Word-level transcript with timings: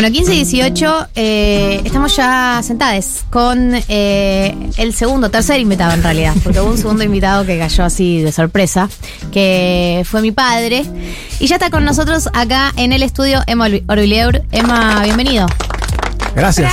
Bueno, 0.00 0.14
15 0.14 0.32
y 0.32 0.36
18, 0.36 1.08
eh, 1.14 1.82
estamos 1.84 2.16
ya 2.16 2.62
sentadas 2.62 3.26
con 3.28 3.72
eh, 3.86 4.56
el 4.78 4.94
segundo, 4.94 5.30
tercer 5.30 5.60
invitado 5.60 5.92
en 5.92 6.02
realidad, 6.02 6.34
porque 6.42 6.58
hubo 6.58 6.70
un 6.70 6.78
segundo 6.78 7.04
invitado 7.04 7.44
que 7.44 7.58
cayó 7.58 7.84
así 7.84 8.22
de 8.22 8.32
sorpresa, 8.32 8.88
que 9.30 10.02
fue 10.06 10.22
mi 10.22 10.32
padre. 10.32 10.86
Y 11.38 11.48
ya 11.48 11.56
está 11.56 11.68
con 11.68 11.84
nosotros 11.84 12.30
acá 12.32 12.72
en 12.78 12.94
el 12.94 13.02
estudio 13.02 13.42
Emma 13.46 13.68
Orvilleur. 13.88 14.42
Emma, 14.52 15.02
bienvenido. 15.04 15.46
Gracias. 16.34 16.72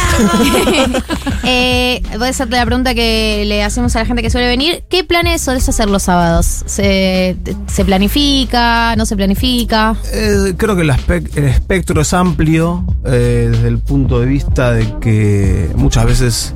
eh, 1.43 2.01
voy 2.17 2.27
a 2.27 2.29
hacerte 2.29 2.55
la 2.55 2.65
pregunta 2.65 2.93
que 2.93 3.43
le 3.47 3.63
hacemos 3.63 3.95
a 3.95 3.99
la 3.99 4.05
gente 4.05 4.21
que 4.21 4.29
suele 4.29 4.47
venir. 4.47 4.83
¿Qué 4.89 5.03
planes 5.03 5.41
sueles 5.41 5.67
hacer 5.67 5.89
los 5.89 6.03
sábados? 6.03 6.63
¿Se, 6.65 7.35
se 7.67 7.85
planifica? 7.85 8.95
¿No 8.95 9.05
se 9.05 9.15
planifica? 9.15 9.95
Eh, 10.13 10.53
creo 10.57 10.75
que 10.75 10.83
el, 10.83 10.89
aspect- 10.91 11.35
el 11.37 11.45
espectro 11.45 12.01
es 12.01 12.13
amplio 12.13 12.83
eh, 13.05 13.49
desde 13.51 13.67
el 13.67 13.79
punto 13.79 14.19
de 14.19 14.27
vista 14.27 14.71
de 14.71 14.93
que 14.99 15.69
muchas 15.75 16.05
veces 16.05 16.53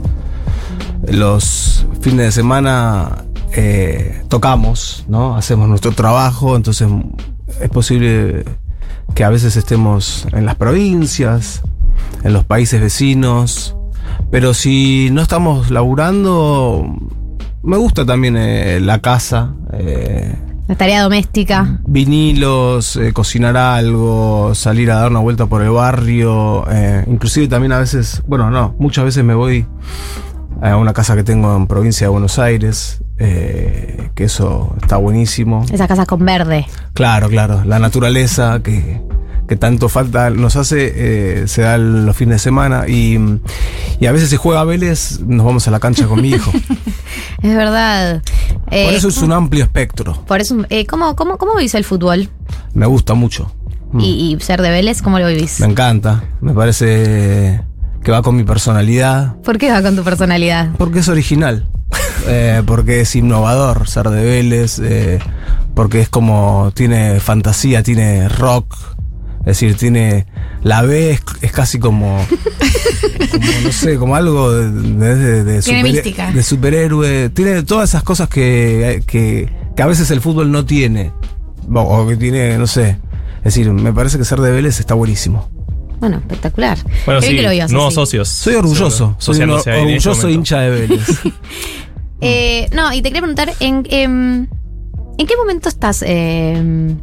los 1.08 1.86
fines 2.02 2.28
de 2.28 2.32
semana 2.32 3.26
eh, 3.54 4.22
tocamos, 4.30 5.06
¿no? 5.08 5.36
Hacemos 5.36 5.68
nuestro 5.68 5.92
trabajo, 5.92 6.56
entonces 6.56 6.88
es 7.60 7.70
posible 7.70 8.46
que 9.16 9.24
a 9.24 9.30
veces 9.30 9.56
estemos 9.58 10.26
en 10.32 10.46
las 10.46 10.56
provincias, 10.56 11.62
en 12.24 12.34
los 12.34 12.44
países 12.46 12.80
vecinos, 12.82 13.76
pero 14.30 14.54
si 14.54 15.10
no 15.12 15.22
estamos 15.22 15.72
laburando, 15.72 16.86
me 17.64 17.78
gusta 17.78 18.06
también 18.06 18.38
eh, 18.38 18.80
la 18.80 19.00
casa. 19.00 19.54
eh, 19.74 20.36
La 20.68 20.76
tarea 20.76 21.04
doméstica. 21.04 21.80
vinilos, 21.86 22.96
eh, 22.96 23.12
cocinar 23.14 23.58
algo, 23.58 24.54
salir 24.56 24.92
a 24.92 24.96
dar 24.96 25.12
una 25.12 25.20
vuelta 25.20 25.46
por 25.48 25.62
el 25.62 25.70
barrio, 25.72 26.66
inclusive 27.08 27.48
también 27.48 27.72
a 27.74 27.80
veces, 27.80 28.22
bueno, 28.28 28.50
no, 28.52 28.76
muchas 28.80 29.04
veces 29.06 29.24
me 29.24 29.34
voy 29.36 29.66
a 30.62 30.78
una 30.78 30.94
casa 30.94 31.16
que 31.16 31.24
tengo 31.24 31.56
en 31.56 31.66
provincia 31.68 32.06
de 32.06 32.10
Buenos 32.12 32.38
Aires, 32.40 33.04
que 33.18 34.24
eso 34.24 34.76
está 34.82 34.98
buenísimo. 34.98 35.66
Esas 35.72 35.88
casas 35.88 36.06
con 36.08 36.24
verde. 36.26 36.66
Claro, 36.94 37.30
claro, 37.30 37.64
la 37.66 37.80
naturaleza 37.80 38.62
que, 38.64 39.02
que 39.52 39.58
tanto 39.58 39.90
falta 39.90 40.30
nos 40.30 40.56
hace, 40.56 40.94
eh, 40.96 41.48
se 41.50 41.64
da 41.64 41.78
los 41.78 42.16
fines 42.16 42.36
de 42.36 42.40
semana 42.40 42.88
y, 42.88 43.20
y 44.00 44.06
a 44.06 44.14
veces 44.14 44.30
se 44.30 44.38
juega 44.38 44.62
a 44.62 44.64
Vélez, 44.64 45.20
nos 45.20 45.46
vamos 45.46 45.68
a 45.68 45.72
la 45.72 45.82
cancha 45.82 46.08
con 46.08 46.22
mi 46.22 46.30
hijo. 46.30 46.54
Es 47.44 47.54
verdad. 47.54 48.22
Eh, 48.70 48.86
Por 48.86 48.94
eso 48.94 49.10
es 49.10 49.18
un 49.18 49.34
amplio 49.34 49.66
espectro, 49.66 50.14
Por 50.26 50.40
eso, 50.40 50.56
eh, 50.70 50.86
¿cómo, 50.86 51.18
cómo, 51.18 51.38
¿Cómo 51.38 51.58
vivís 51.58 51.76
el 51.76 51.84
fútbol? 51.84 52.30
me 52.74 52.86
gusta 52.86 53.14
mucho. 53.14 53.52
Mm. 53.92 54.00
Y, 54.00 54.32
y 54.36 54.40
ser 54.40 54.62
de 54.62 54.70
Vélez, 54.70 55.02
¿cómo 55.02 55.20
lo 55.20 55.28
vivís? 55.28 55.60
Me 55.60 55.66
encanta, 55.66 56.24
me 56.40 56.54
parece 56.54 57.62
que 58.06 58.12
va 58.12 58.22
con 58.22 58.38
mi 58.38 58.46
personalidad, 58.46 59.36
¿Por 59.42 59.58
qué 59.58 59.70
va 59.70 59.82
con 59.82 59.98
tu 59.98 60.04
personalidad? 60.06 60.70
porque 60.78 61.00
es 61.00 61.10
original, 61.10 61.68
porque 62.66 63.02
es 63.02 63.18
innovador 63.18 63.90
ser 63.90 64.08
de 64.12 64.24
Vélez, 64.24 64.82
porque 65.76 66.00
es 66.00 66.08
como, 66.08 66.72
tiene 66.74 67.20
fantasía, 67.20 67.84
tiene 67.84 68.30
rock, 68.30 68.78
es 69.42 69.46
decir, 69.46 69.76
tiene, 69.76 70.28
la 70.62 70.84
B 70.84 71.12
es, 71.12 71.22
es 71.42 71.52
casi 71.52 71.80
como, 71.80 72.24
como, 73.32 73.46
no 73.64 73.72
sé, 73.72 73.98
como 73.98 74.16
algo 74.16 74.52
de, 74.52 75.44
de, 75.44 75.84
mística. 75.84 76.32
superhéroe, 76.44 77.30
tiene 77.30 77.64
todas 77.64 77.90
esas 77.90 78.04
cosas 78.04 78.30
que, 78.30 79.04
que, 79.08 79.50
que 79.76 79.82
a 79.82 79.88
veces 79.88 80.12
el 80.12 80.22
fútbol 80.22 80.52
no 80.52 80.66
tiene, 80.66 81.12
o, 81.74 82.08
que 82.08 82.18
tiene, 82.18 82.58
no 82.60 82.68
sé, 82.68 82.98
es 83.38 83.44
decir, 83.46 83.72
me 83.72 83.92
parece 83.92 84.20
que 84.20 84.26
ser 84.26 84.40
de 84.42 84.52
Vélez 84.52 84.80
está 84.80 84.94
buenísimo. 84.94 85.50
Bueno, 86.00 86.18
espectacular. 86.18 86.78
Bueno, 87.06 87.22
sí, 87.22 87.36
que 87.36 87.42
lo 87.44 87.52
vivas 87.52 87.72
nuevos 87.72 87.90
así. 87.94 87.96
socios. 87.96 88.28
Soy 88.28 88.56
orgulloso, 88.56 89.16
soy 89.20 89.40
un 89.42 89.52
este 89.52 89.72
orgulloso 89.72 90.10
momento. 90.10 90.30
hincha 90.30 90.60
de 90.60 90.70
Vélez. 90.70 91.08
Eh, 92.24 92.70
no, 92.72 92.94
y 92.94 93.02
te 93.02 93.10
quería 93.10 93.22
preguntar, 93.22 93.52
¿en, 93.60 93.84
em, 93.90 94.48
¿en 95.18 95.28
qué 95.28 95.36
momento 95.36 95.70
estás 95.70 96.04
em, 96.06 97.00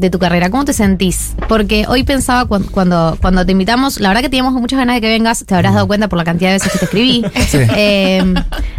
de 0.00 0.10
tu 0.10 0.18
carrera? 0.18 0.50
¿Cómo 0.50 0.64
te 0.64 0.72
sentís? 0.72 1.34
Porque 1.48 1.84
hoy 1.88 2.02
pensaba 2.04 2.46
cuan- 2.46 2.64
cuando, 2.64 3.16
cuando 3.20 3.44
te 3.46 3.52
invitamos, 3.52 4.00
la 4.00 4.08
verdad 4.08 4.22
que 4.22 4.28
teníamos 4.30 4.52
muchas 4.54 4.78
ganas 4.78 4.96
de 4.96 5.00
que 5.00 5.08
vengas, 5.08 5.44
te 5.46 5.54
habrás 5.54 5.74
dado 5.74 5.86
cuenta 5.86 6.08
por 6.08 6.16
la 6.18 6.24
cantidad 6.24 6.50
de 6.50 6.54
veces 6.54 6.72
que 6.72 6.78
te 6.78 6.84
escribí. 6.86 7.24
Sí. 7.50 7.58
Em, 7.76 8.34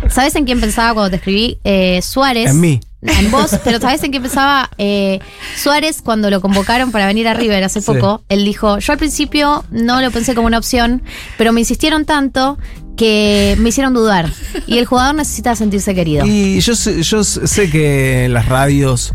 ¿Sabes 0.10 0.36
en 0.36 0.46
quién 0.46 0.60
pensaba 0.60 0.94
cuando 0.94 1.10
te 1.12 1.16
escribí? 1.18 1.60
Eh, 1.64 2.02
Suárez. 2.02 2.52
En 2.52 2.60
mí. 2.60 2.80
En 3.04 3.32
vos, 3.32 3.56
pero 3.64 3.80
¿sabes 3.80 4.04
en 4.04 4.12
quién 4.12 4.22
pensaba? 4.22 4.70
Eh, 4.78 5.20
Suárez, 5.58 6.02
cuando 6.04 6.30
lo 6.30 6.40
convocaron 6.40 6.92
para 6.92 7.08
venir 7.08 7.28
a 7.28 7.34
River 7.34 7.64
hace 7.64 7.82
Sí. 7.82 7.86
poco, 7.92 8.24
él 8.30 8.46
dijo, 8.46 8.78
yo 8.78 8.94
al 8.94 9.00
principio 9.00 9.64
no 9.72 10.02
lo 10.02 10.12
pensé 10.12 10.36
como 10.36 10.46
una 10.48 10.58
opción, 10.60 11.02
pero 11.38 11.52
me 11.52 11.62
insistieron 11.62 12.06
tanto 12.06 12.58
que 12.98 13.56
me 13.60 13.70
hicieron 13.70 13.94
dudar. 13.96 14.30
Y 14.68 14.78
el 14.78 14.86
jugador 14.86 15.16
necesita 15.16 15.56
sentirse 15.56 15.96
querido. 15.96 16.26
Y 16.28 16.60
yo 16.60 16.76
sé, 16.76 17.02
yo 17.02 17.24
sé 17.24 17.70
que 17.72 18.28
las 18.30 18.48
radios, 18.48 19.14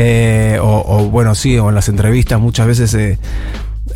eh, 0.00 0.58
o, 0.62 0.84
o, 0.86 1.10
bueno, 1.10 1.34
sí, 1.34 1.58
o 1.58 1.68
en 1.70 1.74
las 1.74 1.88
entrevistas 1.88 2.40
muchas 2.40 2.66
veces, 2.68 2.94
eh, 2.94 3.18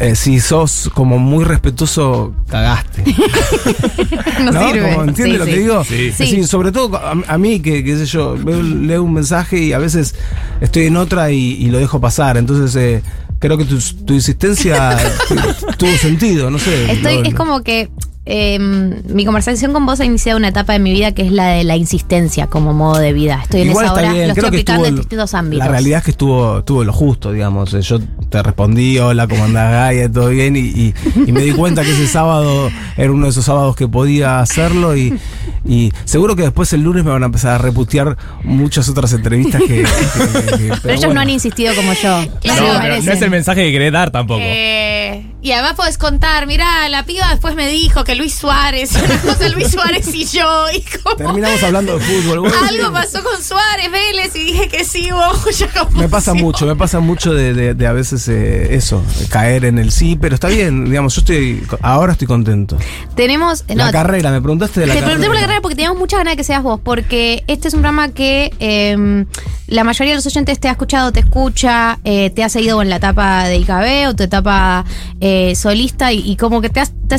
eh, 0.00 0.16
si 0.16 0.40
sos 0.40 0.90
como 0.94 1.18
muy 1.18 1.44
respetuoso, 1.44 2.34
cagaste. 2.48 3.04
no, 4.44 4.52
sirve. 4.68 4.90
Como, 4.94 5.04
¿Entiendes 5.04 5.34
Sí, 5.34 5.38
lo 5.38 5.44
sí. 5.44 5.50
que 5.50 5.58
digo? 5.58 5.84
Sí. 5.84 6.06
Es 6.08 6.18
decir, 6.18 6.46
sobre 6.46 6.72
todo 6.72 6.96
a, 6.96 7.12
a 7.28 7.38
mí, 7.38 7.60
que 7.60 7.84
qué 7.84 7.96
sé 7.96 8.06
yo, 8.06 8.36
veo- 8.36 8.62
leo 8.62 9.02
un 9.04 9.12
mensaje 9.12 9.58
y 9.58 9.72
a 9.72 9.78
veces 9.78 10.14
estoy 10.60 10.86
en 10.86 10.96
otra 10.96 11.30
y, 11.30 11.38
y 11.54 11.70
lo 11.70 11.78
dejo 11.78 12.00
pasar. 12.00 12.36
Entonces, 12.36 12.74
eh, 12.76 13.02
creo 13.38 13.56
que 13.58 13.64
tu, 13.64 13.78
tu 14.04 14.14
insistencia 14.14 14.96
tu- 15.28 15.72
tuvo 15.76 15.92
sentido, 15.98 16.50
no 16.50 16.58
sé. 16.58 16.90
Estoy, 16.92 17.18
No- 17.22 17.28
es 17.28 17.34
como 17.34 17.62
que 17.62 17.90
eh, 18.24 18.58
mi 18.60 19.24
conversación 19.24 19.72
con 19.72 19.84
vos 19.84 19.98
ha 20.00 20.04
iniciado 20.04 20.38
una 20.38 20.48
etapa 20.48 20.72
de 20.74 20.78
mi 20.78 20.92
vida 20.92 21.12
que 21.12 21.22
es 21.22 21.32
la 21.32 21.48
de 21.48 21.64
la 21.64 21.76
insistencia 21.76 22.46
como 22.46 22.72
modo 22.72 22.98
de 23.00 23.12
vida. 23.12 23.40
Estoy 23.42 23.62
en 23.62 23.70
Igual 23.70 23.84
esa 23.86 23.94
hora, 23.94 24.12
lo 24.12 24.18
estoy 24.18 24.44
aplicando 24.48 24.86
en 24.86 24.96
distintos 24.96 25.34
ámbitos. 25.34 25.64
La 25.66 25.70
realidad 25.72 25.98
es 25.98 26.04
que 26.04 26.10
estuvo, 26.12 26.58
estuvo 26.60 26.84
lo 26.84 26.92
justo, 26.92 27.32
digamos. 27.32 27.74
Eh, 27.74 27.82
Yo 27.82 27.98
te 28.30 28.42
respondí, 28.42 28.98
hola, 28.98 29.26
¿cómo 29.26 29.44
andás, 29.44 29.72
Gaia? 29.72 30.10
¿Todo 30.10 30.28
bien? 30.28 30.54
Y, 30.56 30.60
y- 30.60 30.94
y 31.26 31.32
me 31.32 31.40
di 31.42 31.50
cuenta 31.52 31.82
que 31.82 31.90
ese 31.90 32.06
sábado 32.06 32.70
era 32.96 33.10
uno 33.10 33.24
de 33.24 33.30
esos 33.30 33.44
sábados 33.44 33.74
que 33.74 33.88
podía 33.88 34.38
hacerlo 34.40 34.96
y, 34.96 35.18
y 35.66 35.92
seguro 36.04 36.36
que 36.36 36.42
después 36.42 36.72
el 36.72 36.82
lunes 36.82 37.04
me 37.04 37.10
van 37.10 37.24
a 37.24 37.26
empezar 37.26 37.54
a 37.54 37.58
reputear 37.58 38.16
muchas 38.44 38.88
otras 38.88 39.12
entrevistas 39.14 39.60
que... 39.60 39.66
que- 39.66 39.82
que- 39.82 40.58
que- 40.68 40.72
pero 40.80 40.94
ellos 40.94 41.12
no 41.12 41.20
han 41.20 41.30
insistido 41.30 41.74
como 41.74 41.92
yo. 41.94 42.20
No, 42.44 42.78
no 43.04 43.12
es 43.12 43.22
el 43.22 43.30
mensaje 43.30 43.62
que 43.64 43.72
querés 43.72 43.92
dar 43.92 44.10
tampoco. 44.10 44.40
Eh, 44.42 45.26
y 45.42 45.52
además 45.52 45.74
podés 45.74 45.98
contar, 45.98 46.46
mirá, 46.46 46.88
la 46.88 47.04
piba 47.04 47.28
después 47.30 47.54
me 47.56 47.68
dijo 47.68 48.04
que 48.04 48.14
Luis 48.14 48.34
Suárez, 48.34 48.92
una 49.04 49.18
cosa 49.20 49.48
Luis 49.48 49.70
Suárez 49.72 50.14
y 50.14 50.24
yo, 50.24 50.66
y 50.72 50.80
como 51.02 51.16
Terminamos 51.16 51.62
hablando 51.62 51.98
de 51.98 52.04
fútbol. 52.04 52.40
Bueno, 52.40 52.56
algo 52.68 52.92
pasó 52.92 53.22
con 53.22 53.42
Suárez, 53.42 53.90
Vélez, 53.90 54.34
y 54.36 54.44
dije 54.44 54.68
que 54.68 54.84
sí, 54.84 55.08
mucha 55.44 55.68
Me 55.94 56.08
pasa 56.08 56.34
mucho, 56.34 56.64
me 56.66 56.76
pasa 56.76 57.00
mucho 57.00 57.34
de, 57.34 57.52
de- 57.54 57.74
de 57.74 57.86
a 57.86 57.92
veces 57.92 58.28
eh, 58.28 58.74
eso, 58.74 59.04
caer 59.30 59.64
en 59.64 59.78
el 59.78 59.90
sí, 59.92 60.16
pero 60.20 60.34
está 60.34 60.48
bien, 60.48 60.84
digamos, 60.86 61.14
yo 61.16 61.20
estoy, 61.20 61.66
ahora 61.82 62.12
estoy 62.12 62.28
contento. 62.28 62.76
Tenemos. 63.16 63.64
la 63.68 63.86
no, 63.86 63.92
carrera, 63.92 64.30
me 64.30 64.40
preguntaste 64.40 64.80
de 64.80 64.86
la 64.86 64.94
Te 64.94 65.00
carrera. 65.00 65.16
pregunté 65.18 65.26
por 65.26 65.34
la 65.34 65.40
carrera 65.42 65.60
porque 65.60 65.74
teníamos 65.76 65.98
muchas 65.98 66.18
ganas 66.20 66.32
de 66.32 66.36
que 66.36 66.44
seas 66.44 66.62
vos, 66.62 66.80
porque 66.82 67.42
este 67.46 67.68
es 67.68 67.74
un 67.74 67.80
programa 67.80 68.08
que 68.10 68.52
eh, 68.60 69.24
la 69.66 69.84
mayoría 69.84 70.12
de 70.12 70.16
los 70.16 70.26
oyentes 70.26 70.60
te 70.60 70.68
ha 70.68 70.72
escuchado, 70.72 71.12
te 71.12 71.20
escucha, 71.20 71.98
eh, 72.04 72.30
te 72.30 72.44
ha 72.44 72.48
seguido 72.48 72.80
en 72.82 72.90
la 72.90 72.96
etapa 72.96 73.44
de 73.48 73.56
IKB 73.56 74.08
o 74.08 74.14
tu 74.14 74.22
etapa 74.24 74.84
eh, 75.20 75.31
solista 75.56 76.12
y, 76.12 76.36
como 76.36 76.60
que 76.60 76.68
te 76.70 76.80
has, 76.80 76.92
te 77.08 77.16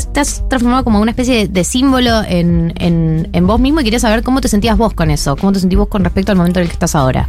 transformado 0.48 0.84
como 0.84 1.00
una 1.00 1.10
especie 1.10 1.48
de, 1.48 1.64
símbolo 1.64 2.22
en, 2.26 2.72
en- 2.76 3.46
vos 3.46 3.60
mismo 3.60 3.80
y 3.80 3.84
quería 3.84 4.00
saber 4.00 4.22
cómo 4.22 4.40
te 4.40 4.48
sentías 4.48 4.76
vos 4.76 4.94
con 4.94 5.10
eso, 5.10 5.36
cómo 5.36 5.52
te 5.52 5.60
sentís 5.60 5.78
vos 5.78 5.88
con 5.88 6.02
respecto 6.04 6.32
al 6.32 6.38
momento 6.38 6.58
en 6.60 6.64
el 6.64 6.68
que 6.68 6.74
estás 6.74 6.94
ahora. 6.94 7.28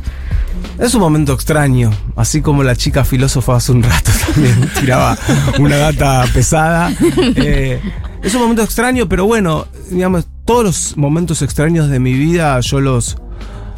Es 0.80 0.94
un 0.96 1.02
momento 1.02 1.34
extraño, 1.34 1.92
así 2.16 2.42
como 2.42 2.64
la 2.64 2.76
chica 2.76 3.04
filósofa 3.06 3.56
hace 3.58 3.72
un 3.72 3.84
rato 3.84 4.12
también 4.34 4.70
tiraba 4.80 5.18
una 5.60 5.78
data 5.78 6.26
pesada. 6.34 6.92
Eh, 7.36 7.80
es 8.24 8.34
un 8.34 8.42
momento 8.42 8.64
extraño, 8.64 9.08
pero 9.08 9.26
bueno, 9.26 9.68
digamos, 9.92 10.26
todos 10.46 10.64
los 10.64 10.98
momentos 10.98 11.42
extraños 11.42 11.90
de 11.90 12.00
mi 12.00 12.14
vida 12.14 12.60
yo 12.62 12.80
los 12.82 13.18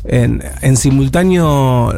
en 0.10 0.78
simultáneo, 0.78 1.94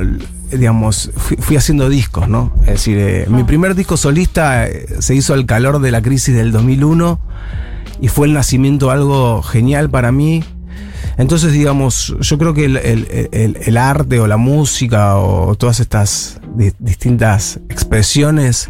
digamos, 0.52 1.12
fui, 1.16 1.38
fui 1.38 1.56
haciendo 1.58 1.90
discos, 1.90 2.28
¿no? 2.30 2.52
Es 2.62 2.68
decir, 2.68 2.98
eh, 2.98 3.26
mi 3.30 3.44
primer 3.44 3.76
disco 3.76 3.98
solista 3.98 4.68
eh, 4.68 4.88
se 5.00 5.16
hizo 5.16 5.34
al 5.34 5.46
calor 5.46 5.80
de 5.80 5.92
la 5.92 6.02
crisis 6.02 6.36
del 6.36 6.52
2001 6.52 7.20
y 8.02 8.08
fue 8.08 8.28
el 8.28 8.34
nacimiento 8.34 8.88
de 8.88 8.94
algo 8.94 9.42
genial 9.44 9.90
para 9.90 10.12
mí. 10.12 10.44
Entonces, 11.18 11.52
digamos, 11.52 12.16
yo 12.22 12.38
creo 12.38 12.54
que 12.54 12.66
el, 12.66 12.78
el- 12.78 13.30
el- 13.34 13.58
el 13.66 13.78
arte 13.78 14.20
o 14.22 14.28
la 14.28 14.38
música 14.38 15.18
o 15.18 15.54
todas 15.56 15.80
estas 15.82 16.40
di- 16.56 16.72
distintas 16.80 17.60
expresiones 17.70 18.68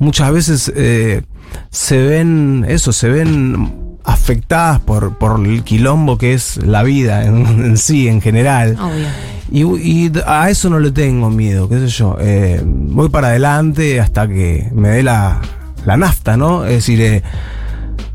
muchas 0.00 0.32
veces 0.32 0.72
eh, 0.74 1.22
se 1.70 1.98
ven, 2.02 2.64
eso, 2.68 2.92
se 2.92 3.08
ven 3.08 3.96
afectadas 4.04 4.80
por, 4.80 5.16
por 5.16 5.46
el 5.46 5.62
quilombo 5.62 6.18
que 6.18 6.34
es 6.34 6.56
la 6.56 6.82
vida 6.82 7.24
en, 7.24 7.46
en 7.46 7.76
sí, 7.76 8.08
en 8.08 8.20
general. 8.20 8.76
Obvio. 8.80 9.06
Y, 9.54 9.64
y 9.64 10.10
a 10.26 10.48
eso 10.48 10.70
no 10.70 10.80
le 10.80 10.92
tengo 10.92 11.28
miedo, 11.28 11.68
qué 11.68 11.78
sé 11.80 11.88
yo. 11.88 12.16
Eh, 12.18 12.62
voy 12.64 13.10
para 13.10 13.28
adelante 13.28 14.00
hasta 14.00 14.26
que 14.26 14.68
me 14.74 14.88
dé 14.88 15.02
la, 15.02 15.42
la 15.84 15.96
nafta, 15.98 16.38
¿no? 16.38 16.64
Es 16.64 16.72
decir, 16.76 17.00
eh, 17.02 17.22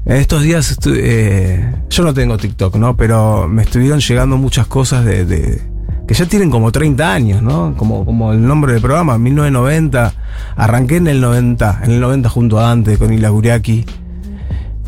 estos 0.05 0.41
días 0.41 0.75
eh, 0.87 1.73
yo 1.91 2.03
no 2.03 2.13
tengo 2.13 2.37
TikTok, 2.37 2.75
¿no? 2.77 2.97
Pero 2.97 3.47
me 3.47 3.61
estuvieron 3.61 3.99
llegando 3.99 4.35
muchas 4.37 4.65
cosas 4.65 5.05
de, 5.05 5.25
de- 5.25 5.61
que 6.07 6.13
ya 6.15 6.25
tienen 6.25 6.49
como 6.49 6.71
30 6.71 7.13
años, 7.13 7.43
¿no? 7.43 7.75
Como, 7.77 8.03
como 8.03 8.31
el 8.33 8.41
nombre 8.47 8.73
del 8.73 8.81
programa, 8.81 9.19
1990. 9.19 10.13
Arranqué 10.55 10.95
en 10.95 11.07
el 11.07 11.21
90, 11.21 11.81
en 11.83 11.91
el 11.91 11.99
90 11.99 12.29
junto 12.29 12.57
a 12.59 12.63
Dante 12.63 12.97
con 12.97 13.13
Ila 13.13 13.29
Guriaki. 13.29 13.85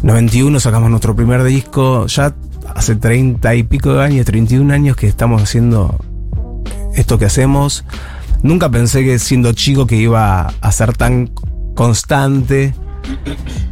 91 0.02 0.60
sacamos 0.60 0.90
nuestro 0.90 1.16
primer 1.16 1.44
disco. 1.44 2.08
Ya 2.08 2.34
hace 2.74 2.96
30 2.96 3.54
y 3.56 3.64
pico 3.64 3.94
de 3.94 4.04
años, 4.04 4.26
31 4.26 4.74
años 4.74 4.96
que 4.96 5.08
estamos 5.08 5.44
haciendo 5.44 6.00
esto 6.96 7.18
que 7.18 7.26
hacemos. 7.26 7.86
Nunca 8.42 8.70
pensé 8.70 9.04
que 9.04 9.20
siendo 9.20 9.54
chico 9.54 9.86
que 9.86 9.96
iba 9.96 10.54
a 10.62 10.72
ser 10.72 10.96
tan 10.96 11.32
constante. 11.76 12.74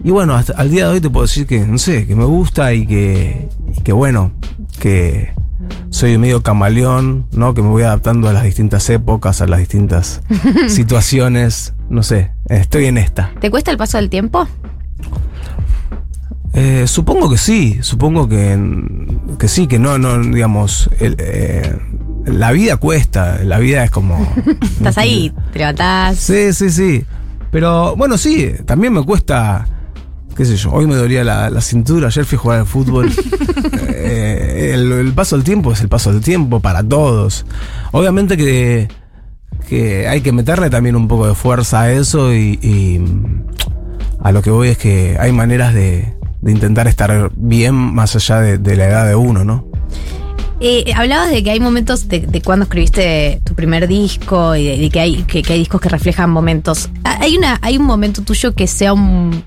Y 0.03 0.11
bueno, 0.11 0.35
hasta 0.35 0.53
al 0.53 0.69
día 0.69 0.87
de 0.87 0.93
hoy 0.93 1.01
te 1.01 1.09
puedo 1.09 1.25
decir 1.25 1.45
que, 1.45 1.59
no 1.59 1.77
sé, 1.77 2.07
que 2.07 2.15
me 2.15 2.25
gusta 2.25 2.73
y 2.73 2.85
que, 2.85 3.49
y 3.75 3.81
que 3.81 3.93
bueno, 3.93 4.31
que 4.79 5.33
soy 5.89 6.17
medio 6.17 6.43
camaleón, 6.43 7.27
¿no? 7.31 7.53
Que 7.53 7.61
me 7.61 7.69
voy 7.69 7.83
adaptando 7.83 8.29
a 8.29 8.33
las 8.33 8.43
distintas 8.43 8.89
épocas, 8.89 9.41
a 9.41 9.47
las 9.47 9.59
distintas 9.59 10.21
situaciones. 10.67 11.73
No 11.89 12.03
sé, 12.03 12.31
estoy 12.49 12.85
en 12.85 12.97
esta. 12.97 13.31
¿Te 13.39 13.49
cuesta 13.49 13.71
el 13.71 13.77
paso 13.77 13.97
del 13.97 14.09
tiempo? 14.09 14.47
Eh, 16.53 16.87
supongo 16.87 17.29
que 17.29 17.37
sí, 17.37 17.79
supongo 17.81 18.27
que, 18.27 18.57
que 19.37 19.47
sí, 19.47 19.67
que 19.67 19.79
no, 19.79 19.97
no, 19.97 20.19
digamos, 20.19 20.89
el, 20.99 21.15
eh, 21.19 21.77
la 22.27 22.51
vida 22.51 22.77
cuesta, 22.77 23.39
la 23.43 23.57
vida 23.59 23.83
es 23.83 23.91
como... 23.91 24.17
Estás 24.61 24.97
ahí, 24.97 25.33
te 25.51 25.59
levantás. 25.59 26.17
Sí, 26.17 26.53
sí, 26.53 26.69
sí. 26.69 27.03
Pero 27.51 27.95
bueno, 27.95 28.17
sí, 28.17 28.51
también 28.65 28.93
me 28.93 29.03
cuesta, 29.03 29.65
qué 30.35 30.45
sé 30.45 30.57
yo, 30.57 30.71
hoy 30.71 30.85
me 30.85 30.95
dolía 30.95 31.23
la, 31.23 31.49
la 31.49 31.61
cintura, 31.61 32.07
ayer 32.07 32.25
fui 32.25 32.37
a 32.37 32.39
jugar 32.39 32.59
al 32.59 32.65
fútbol. 32.67 33.11
Eh, 33.99 34.71
el, 34.73 34.91
el 34.91 35.11
paso 35.13 35.35
del 35.35 35.43
tiempo 35.43 35.73
es 35.73 35.81
el 35.81 35.89
paso 35.89 36.13
del 36.13 36.21
tiempo 36.21 36.61
para 36.61 36.81
todos. 36.81 37.45
Obviamente 37.91 38.37
que, 38.37 38.87
que 39.67 40.07
hay 40.07 40.21
que 40.21 40.31
meterle 40.31 40.69
también 40.69 40.95
un 40.95 41.07
poco 41.09 41.27
de 41.27 41.33
fuerza 41.35 41.81
a 41.81 41.91
eso 41.91 42.33
y, 42.33 42.59
y 42.61 43.01
a 44.21 44.31
lo 44.31 44.41
que 44.41 44.51
voy 44.51 44.69
es 44.69 44.77
que 44.77 45.17
hay 45.19 45.33
maneras 45.33 45.73
de, 45.73 46.15
de 46.41 46.51
intentar 46.51 46.87
estar 46.87 47.31
bien 47.35 47.75
más 47.75 48.15
allá 48.15 48.39
de, 48.39 48.57
de 48.59 48.75
la 48.77 48.85
edad 48.85 49.07
de 49.07 49.15
uno, 49.15 49.43
¿no? 49.43 49.67
Eh, 50.59 50.91
hablabas 50.95 51.29
de 51.29 51.43
que 51.43 51.51
hay 51.51 51.59
momentos 51.59 52.07
de, 52.07 52.21
de 52.21 52.41
cuando 52.41 52.63
escribiste 52.63 53.41
tu 53.43 53.53
primer 53.53 53.87
disco 53.87 54.55
y 54.55 54.65
de, 54.65 54.77
de 54.77 54.89
que, 54.89 54.99
hay, 54.99 55.23
que, 55.23 55.43
que 55.43 55.53
hay 55.53 55.59
discos 55.59 55.79
que 55.81 55.89
reflejan 55.89 56.31
momentos. 56.31 56.89
Ah, 57.03 57.17
¿Hay, 57.21 57.37
una, 57.37 57.59
¿Hay 57.61 57.77
un 57.77 57.85
momento 57.85 58.21
tuyo 58.23 58.53
que 58.55 58.65
sea 58.67 58.93
un. 58.93 59.43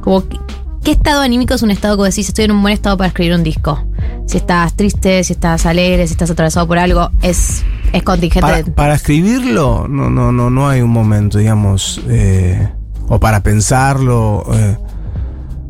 como. 0.00 0.28
que- 0.28 0.38
¿Qué 0.84 0.92
estado 0.92 1.20
anímico 1.22 1.52
es 1.52 1.62
un 1.62 1.72
estado 1.72 1.96
que 1.96 2.04
decís 2.10 2.28
estoy 2.28 2.44
en 2.44 2.52
un 2.52 2.62
buen 2.62 2.72
estado 2.72 2.96
para 2.96 3.08
escribir 3.08 3.34
un 3.34 3.42
disco? 3.42 3.84
Si 4.28 4.36
estás 4.36 4.74
triste, 4.76 5.24
si 5.24 5.32
estás 5.32 5.66
alegre, 5.66 6.06
si 6.06 6.12
estás 6.12 6.30
atravesado 6.30 6.64
por 6.68 6.78
algo, 6.78 7.10
es, 7.22 7.64
es 7.92 8.04
contingente. 8.04 8.40
Para, 8.46 8.64
para 8.66 8.94
escribirlo, 8.94 9.88
no, 9.88 10.10
no, 10.10 10.30
no, 10.30 10.48
no 10.48 10.68
hay 10.68 10.82
un 10.82 10.90
momento, 10.90 11.38
digamos, 11.38 12.00
eh, 12.08 12.68
o 13.08 13.18
para 13.18 13.42
pensarlo. 13.42 14.46
eh, 14.54 14.76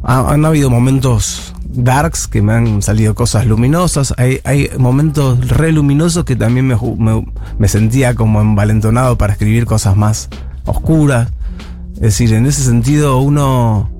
ha- 0.03 0.33
han 0.35 0.45
habido 0.45 0.69
momentos 0.69 1.55
darks 1.77 2.27
que 2.27 2.43
me 2.43 2.53
han 2.53 2.83
salido 2.83 3.15
cosas 3.15 3.47
luminosas. 3.47 4.15
Hay, 4.17 4.71
momentos 4.79 5.49
re 5.49 5.73
luminosos 5.73 6.25
que 6.25 6.37
también 6.37 6.67
me, 6.67 6.77
me, 7.59 7.69
sentía 7.69 8.15
como 8.15 8.41
envalentonado 8.41 9.17
para 9.19 9.35
escribir 9.35 9.67
cosas 9.67 9.97
más 9.97 10.29
oscuras. 10.65 11.29
Es 11.95 12.01
decir, 12.01 12.33
en 12.35 12.47
ese 12.47 12.63
sentido 12.63 13.19
uno 13.19 13.91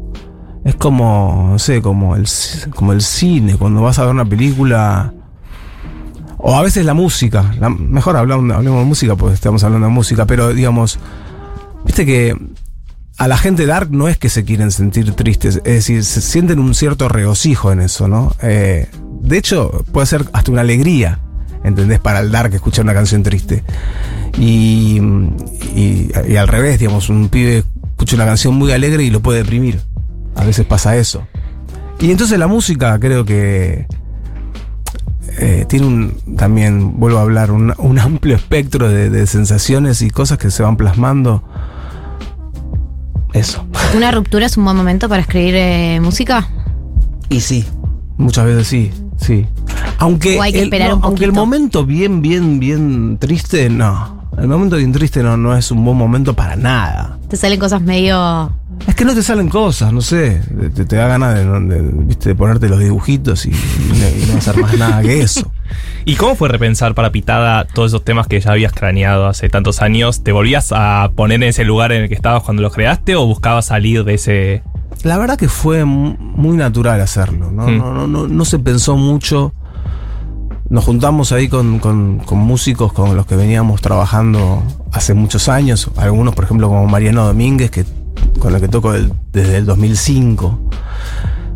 es 0.65 0.75
como, 0.75 1.49
no 1.53 1.59
sé, 1.59 1.81
como 1.81 2.17
el, 2.17 2.27
como 2.75 2.93
el 2.93 3.01
cine, 3.01 3.57
cuando 3.57 3.83
vas 3.83 3.99
a 3.99 4.03
ver 4.05 4.13
una 4.13 4.25
película... 4.25 5.13
O 6.39 6.55
a 6.55 6.63
veces 6.63 6.85
la 6.85 6.95
música. 6.95 7.55
Mejor 7.79 8.17
hablamos, 8.17 8.55
hablemos 8.55 8.81
de 8.81 8.85
música 8.85 9.17
porque 9.17 9.35
estamos 9.35 9.65
hablando 9.65 9.87
de 9.87 9.93
música, 9.93 10.27
pero 10.27 10.53
digamos, 10.53 10.99
viste 11.85 12.05
que 12.05 12.37
a 13.19 13.29
la 13.29 13.39
gente 13.39 13.67
dark 13.67 13.91
no 13.91 14.09
es 14.09 14.19
que 14.19 14.29
se 14.29 14.45
quieren 14.45 14.71
sentir 14.71 15.13
tristes, 15.13 15.57
es 15.57 15.63
decir, 15.63 16.05
se 16.05 16.21
sienten 16.21 16.59
un 16.59 16.75
cierto 16.75 17.09
regocijo 17.09 17.73
en 17.73 17.81
eso, 17.81 18.09
¿no? 18.09 18.35
Eh, 18.43 18.89
de 19.23 19.39
hecho, 19.39 19.85
puede 19.93 20.07
ser 20.07 20.25
hasta 20.33 20.51
una 20.51 20.61
alegría, 20.61 21.21
¿entendés? 21.65 21.99
Para 21.99 22.21
el 22.21 22.31
dark 22.31 22.53
escuchar 22.55 22.85
una 22.85 22.93
canción 22.95 23.23
triste. 23.23 23.65
Y, 24.39 25.01
y, 25.75 26.37
al 26.37 26.47
revés, 26.47 26.79
digamos, 26.79 27.09
un 27.09 27.29
pibe 27.29 27.65
escucha 27.91 28.17
una 28.17 28.27
canción 28.27 28.55
muy 28.55 28.71
alegre 28.73 29.03
y 29.03 29.11
lo 29.11 29.21
puede 29.21 29.39
deprimir. 29.39 29.81
A 30.35 30.45
veces 30.45 30.67
pasa 30.67 30.97
eso. 30.97 31.27
Y 31.99 32.11
entonces 32.11 32.39
la 32.39 32.47
música 32.47 32.99
creo 33.01 33.25
que 33.25 33.87
eh, 35.39 35.65
tiene 35.67 35.87
un, 35.87 36.37
también, 36.37 37.01
vuelvo 37.01 37.19
a 37.19 37.23
hablar, 37.23 37.51
un, 37.51 37.99
amplio 37.99 38.37
espectro 38.37 38.91
de 38.91 39.27
sensaciones 39.27 40.03
y 40.03 40.11
cosas 40.11 40.37
que 40.37 40.51
se 40.51 40.63
van 40.63 40.77
plasmando. 40.77 41.43
Eso. 43.33 43.65
¿Una 43.95 44.11
ruptura 44.11 44.47
es 44.47 44.57
un 44.57 44.65
buen 44.65 44.77
momento 44.77 45.09
para 45.09 45.23
escribir 45.23 45.55
eh, 45.57 46.01
música? 46.01 46.49
Y 47.29 47.41
sí. 47.41 47.65
Muchas 48.19 48.47
veces 48.47 48.67
sí, 48.67 48.91
sí. 49.19 49.47
Aunque, 49.99 50.39
O 50.39 50.43
hay 50.43 50.53
que 50.53 50.59
el, 50.59 50.65
esperar 50.65 50.91
no, 50.91 50.97
un 50.97 51.05
aunque 51.05 51.25
el 51.25 51.33
momento 51.33 51.85
bien, 51.85 52.23
bien, 52.23 52.59
bien 52.59 53.19
triste, 53.19 53.69
no. 53.69 54.16
El 54.39 54.49
momento 54.49 54.77
bien 54.77 54.93
triste 54.93 55.23
no, 55.23 55.37
no 55.37 55.57
es 55.57 55.71
un 55.71 55.85
buen 55.85 55.97
momento 55.97 56.35
para 56.35 56.57
nada. 56.57 57.19
Te 57.29 57.37
salen 57.37 57.59
cosas 57.59 57.81
medio. 57.81 58.53
Es 58.87 58.95
que 58.95 59.05
no 59.07 59.15
te 59.15 59.23
salen 59.23 59.49
cosas, 59.49 59.93
no 59.93 60.01
sé. 60.03 60.43
Te, 60.75 60.85
te 60.85 60.97
da 60.97 61.07
ganas 61.09 61.35
de, 61.35 61.45
de, 61.45 61.81
viste, 62.05 62.29
de 62.31 62.35
ponerte 62.35 62.69
los 62.69 62.79
dibujitos 62.79 63.47
y, 63.47 63.51
y 63.51 64.29
no, 64.31 64.37
hacer 64.39 64.59
más 64.59 64.77
nada 64.77 65.01
que 65.03 65.21
eso. 65.23 65.51
¿Y 66.05 66.15
cómo 66.17 66.35
fue 66.37 66.49
repensar 66.49 66.95
para 66.95 67.11
Pitada 67.11 67.65
todos 67.65 67.91
esos 67.93 68.05
temas 68.05 68.27
que 68.29 68.39
ya 68.39 68.53
habías 68.53 68.73
craneado 68.73 69.27
hace 69.27 69.49
tantos 69.49 69.81
años? 69.83 70.23
¿Te 70.23 70.33
volvías 70.33 70.71
a 70.73 71.11
poner 71.17 71.37
en 71.37 71.49
ese 71.49 71.65
lugar 71.65 71.91
en 71.93 72.03
el 72.03 72.09
que 72.09 72.15
estabas 72.15 72.43
cuando 72.43 72.63
los 72.63 72.73
creaste 72.75 73.17
o 73.17 73.27
buscabas 73.27 73.67
salir 73.67 74.05
de 74.05 74.15
ese... 74.15 74.63
La 75.03 75.19
verdad 75.19 75.37
que 75.37 75.49
fue 75.49 75.85
mu- 75.85 76.17
muy 76.19 76.57
natural 76.57 77.01
hacerlo, 77.01 77.51
¿no? 77.51 77.67
Hmm. 77.67 77.79
No, 77.79 77.93
no, 77.95 78.07
no, 78.07 78.29
no 78.29 78.45
se 78.45 78.59
pensó 78.59 78.97
mucho. 78.97 79.53
Nos 80.69 80.85
juntamos 80.85 81.31
ahí 81.33 81.49
con, 81.49 81.79
con- 81.79 82.23
músicos 82.39 82.93
con 82.93 83.15
los 83.17 83.27
que 83.27 83.37
veníamos 83.37 83.81
trabajando 83.81 84.63
hace 84.93 85.15
muchos 85.15 85.49
años. 85.49 85.91
Algunos, 85.97 86.35
por 86.35 86.45
ejemplo, 86.45 86.69
como 86.69 86.87
Mariano 86.87 87.25
Domínguez, 87.27 87.71
que, 87.71 87.85
con 88.41 88.55
el 88.55 88.61
que 88.61 88.69
toco 88.69 88.93
del- 88.93 89.13
desde 89.33 89.59
el 89.59 89.67
2005. 89.67 90.59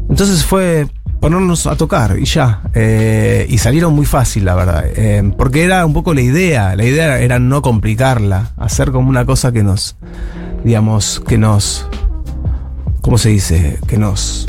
Entonces 0.08 0.44
fue 0.44 0.86
ponernos 1.20 1.66
a 1.66 1.76
tocar 1.76 2.18
y 2.18 2.24
ya. 2.24 2.62
Eh, 2.72 3.46
y 3.48 3.58
salieron 3.58 3.94
muy 3.94 4.06
fácil, 4.06 4.44
la 4.44 4.54
verdad. 4.54 4.84
Eh, 4.86 5.32
porque 5.36 5.64
era 5.64 5.84
un 5.84 5.92
poco 5.92 6.14
la 6.14 6.20
idea. 6.22 6.76
La 6.76 6.84
idea 6.84 7.18
era 7.18 7.38
no 7.40 7.62
complicarla. 7.62 8.52
Hacer 8.56 8.92
como 8.92 9.08
una 9.08 9.24
cosa 9.26 9.50
que 9.50 9.62
nos, 9.64 9.96
digamos, 10.64 11.20
que 11.26 11.36
nos... 11.36 11.86
¿Cómo 13.00 13.18
se 13.18 13.30
dice? 13.30 13.78
Que 13.88 13.98
nos... 13.98 14.46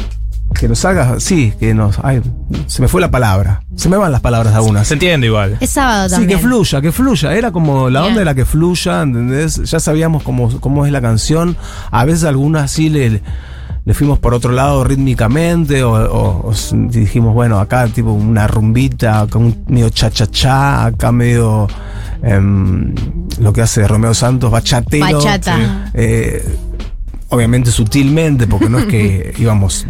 Que 0.62 0.68
nos 0.70 0.86
haga... 0.86 1.20
Sí, 1.20 1.54
que 1.60 1.74
nos... 1.74 1.98
Ay, 2.04 2.22
se 2.68 2.84
me 2.84 2.88
fue 2.88 3.02
la 3.02 3.10
palabra. 3.10 3.64
Se 3.76 3.90
me 3.90 3.98
van 3.98 4.12
las 4.12 4.22
palabras 4.22 4.54
algunas. 4.54 4.88
Se 4.88 4.94
entiende 4.94 5.26
igual. 5.26 5.58
Es 5.60 5.72
sábado 5.72 6.08
Sí, 6.08 6.16
también. 6.16 6.38
que 6.38 6.46
fluya, 6.46 6.82
que 6.82 6.92
fluya. 6.92 7.34
Era 7.36 7.52
como 7.52 7.90
la 7.90 8.06
onda 8.06 8.22
era 8.22 8.36
que 8.36 8.46
fluya, 8.46 9.02
¿entendés? 9.02 9.56
Ya 9.70 9.80
sabíamos 9.80 10.22
cómo, 10.22 10.60
cómo 10.60 10.86
es 10.86 10.92
la 10.92 11.02
canción. 11.02 11.58
A 11.90 12.06
veces 12.06 12.26
algunas 12.26 12.70
sí 12.70 12.90
le, 12.90 13.24
le 13.86 13.94
fuimos 13.96 14.20
por 14.20 14.36
otro 14.36 14.52
lado 14.52 14.84
rítmicamente 14.84 15.84
o, 15.84 15.94
o- 15.94 16.48
o 16.50 16.52
s- 16.52 16.76
dijimos, 16.78 17.34
bueno, 17.34 17.60
acá 17.60 17.88
tipo 17.88 18.12
una 18.12 18.46
rumbita, 18.46 19.22
acá 19.22 19.40
un 19.40 19.64
medio 19.68 19.90
cha-cha-cha, 19.90 20.86
acá 20.86 21.12
medio 21.12 21.68
em, 22.22 22.94
lo 23.40 23.52
que 23.52 23.62
hace 23.64 23.88
Romeo 23.88 24.14
Santos, 24.14 24.52
bachatero. 24.52 25.18
Bachata. 25.18 25.56
Sí. 25.58 25.62
Eh, 25.96 26.56
obviamente 27.30 27.72
sutilmente, 27.72 28.46
porque 28.46 28.70
no 28.70 28.78
es 28.78 28.86
que 28.86 29.34
íbamos... 29.40 29.88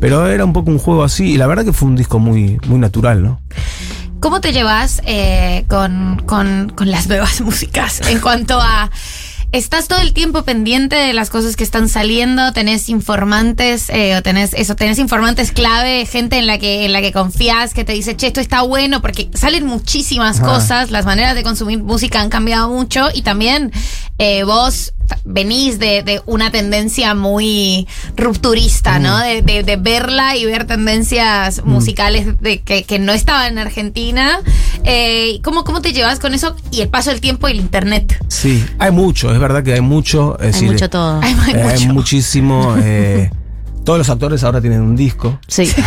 Pero 0.00 0.26
era 0.28 0.44
un 0.44 0.52
poco 0.52 0.70
un 0.70 0.78
juego 0.78 1.02
así 1.04 1.32
y 1.32 1.36
la 1.38 1.46
verdad 1.46 1.64
que 1.64 1.72
fue 1.72 1.88
un 1.88 1.96
disco 1.96 2.18
muy, 2.18 2.58
muy 2.66 2.78
natural, 2.78 3.22
¿no? 3.22 3.40
¿Cómo 4.20 4.40
te 4.40 4.52
llevas 4.52 5.02
eh, 5.06 5.64
con, 5.68 6.22
con- 6.26 6.70
con 6.74 6.90
las 6.90 7.06
nuevas 7.06 7.40
músicas 7.42 8.00
en 8.08 8.20
cuanto 8.20 8.60
a... 8.60 8.90
¿Estás 9.52 9.86
todo 9.86 10.00
el 10.00 10.12
tiempo 10.12 10.42
pendiente 10.42 10.96
de 10.96 11.12
las 11.12 11.30
cosas 11.30 11.54
que 11.54 11.62
están 11.62 11.88
saliendo? 11.88 12.52
¿Tenés 12.52 12.88
informantes 12.88 13.88
eh, 13.90 14.16
o 14.16 14.22
tenés 14.22 14.52
eso, 14.52 14.74
tenés 14.74 14.98
informantes 14.98 15.52
clave, 15.52 16.04
gente 16.04 16.36
en 16.36 16.48
la 16.48 16.58
que 16.58 16.84
en 16.84 16.92
la 16.92 17.00
que 17.00 17.12
confías, 17.12 17.72
que 17.72 17.84
te 17.84 17.92
dice, 17.92 18.16
che, 18.16 18.26
esto 18.26 18.40
está 18.40 18.62
bueno? 18.62 19.00
Porque 19.00 19.30
salen 19.34 19.64
muchísimas 19.64 20.40
Ajá. 20.40 20.46
cosas, 20.46 20.90
las 20.90 21.06
maneras 21.06 21.36
de 21.36 21.44
consumir 21.44 21.80
música 21.82 22.20
han 22.20 22.28
cambiado 22.28 22.68
mucho 22.70 23.06
y 23.14 23.22
también 23.22 23.70
eh, 24.18 24.44
vos 24.44 24.92
venís 25.24 25.78
de, 25.78 26.02
de 26.02 26.22
una 26.26 26.50
tendencia 26.50 27.14
muy 27.14 27.86
rupturista, 28.16 28.98
¿no? 28.98 29.18
De, 29.18 29.42
de- 29.42 29.62
de 29.62 29.76
verla 29.76 30.36
y 30.36 30.44
ver 30.46 30.64
tendencias 30.66 31.64
musicales 31.64 32.40
de, 32.40 32.60
que, 32.62 32.84
que 32.84 32.98
no 32.98 33.12
estaban 33.12 33.52
en 33.52 33.58
Argentina. 33.58 34.40
Eh, 34.84 35.40
¿cómo, 35.42 35.64
¿Cómo 35.64 35.80
te 35.82 35.92
llevas 35.92 36.18
con 36.18 36.34
eso 36.34 36.56
y 36.70 36.80
el 36.80 36.88
paso 36.88 37.10
del 37.10 37.20
tiempo 37.20 37.48
y 37.48 37.52
el 37.52 37.58
internet? 37.60 38.18
Sí, 38.28 38.64
hay 38.78 38.90
mucho, 38.90 39.32
es 39.32 39.38
verdad 39.38 39.62
que 39.62 39.74
hay 39.74 39.80
mucho. 39.80 40.36
Es 40.38 40.42
Hay 40.46 40.52
decir, 40.52 40.70
mucho 40.72 40.90
todo. 40.90 41.20
Hay, 41.22 41.36
hay 41.46 41.54
eh, 41.54 41.62
hay 41.62 41.78
mucho. 41.80 41.92
muchísimo. 41.94 42.76
eh, 43.86 43.86
todos 43.86 43.98
los 43.98 44.10
actores 44.10 44.42
ahora 44.44 44.60
tienen 44.60 44.80
un 44.82 44.96
disco. 44.96 45.38
Sí. 45.48 45.70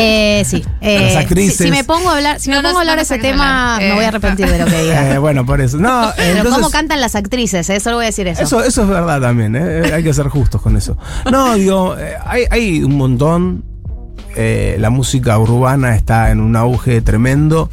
Eh, 0.00 0.44
sí. 0.46 0.64
Eh, 0.80 1.00
Las 1.12 1.16
actrices. 1.24 1.56
Si, 1.56 1.64
si 1.64 1.70
me 1.72 1.82
pongo 1.82 2.08
a 2.10 2.16
hablar, 2.16 2.38
si 2.38 2.50
No 2.50 2.56
me 2.58 2.62
pongo 2.62 2.78
a 2.78 2.80
hablar 2.82 2.94
no 2.96 3.00
de 3.00 3.02
ese 3.02 3.18
tema, 3.18 3.78
me 3.80 3.94
voy 3.94 4.00
a 4.00 4.04
Eh, 4.04 4.06
arrepentir 4.08 4.46
de 4.48 4.58
lo 4.60 4.66
que 4.66 4.82
diga. 4.84 5.14
Eh, 5.14 5.18
bueno, 5.18 5.44
por 5.44 5.60
eso. 5.60 5.76
No, 5.78 6.12
Pero 6.16 6.28
entonces- 6.36 6.54
cómo 6.54 6.70
cantan 6.70 7.00
las 7.00 7.16
actrices, 7.16 7.68
eh? 7.68 7.80
solo 7.80 7.96
voy 7.96 8.04
a 8.04 8.08
decir 8.08 8.28
eso. 8.28 8.42
Eso, 8.44 8.62
eso 8.62 8.82
es 8.82 8.88
verdad 8.88 9.20
también, 9.20 9.56
¿eh? 9.56 9.90
hay 9.92 10.04
que 10.04 10.14
ser 10.14 10.28
justos 10.28 10.62
con 10.62 10.76
eso. 10.76 10.96
No, 11.32 11.54
digo, 11.56 11.98
eh, 11.98 12.14
hay, 12.24 12.44
hay 12.50 12.82
un 12.84 12.96
montón. 12.96 13.64
eh, 14.36 14.76
la 14.78 14.90
música 14.90 15.36
urbana 15.38 15.96
está 15.96 16.30
en 16.30 16.40
un 16.40 16.54
auge 16.54 17.00
tremendo. 17.00 17.68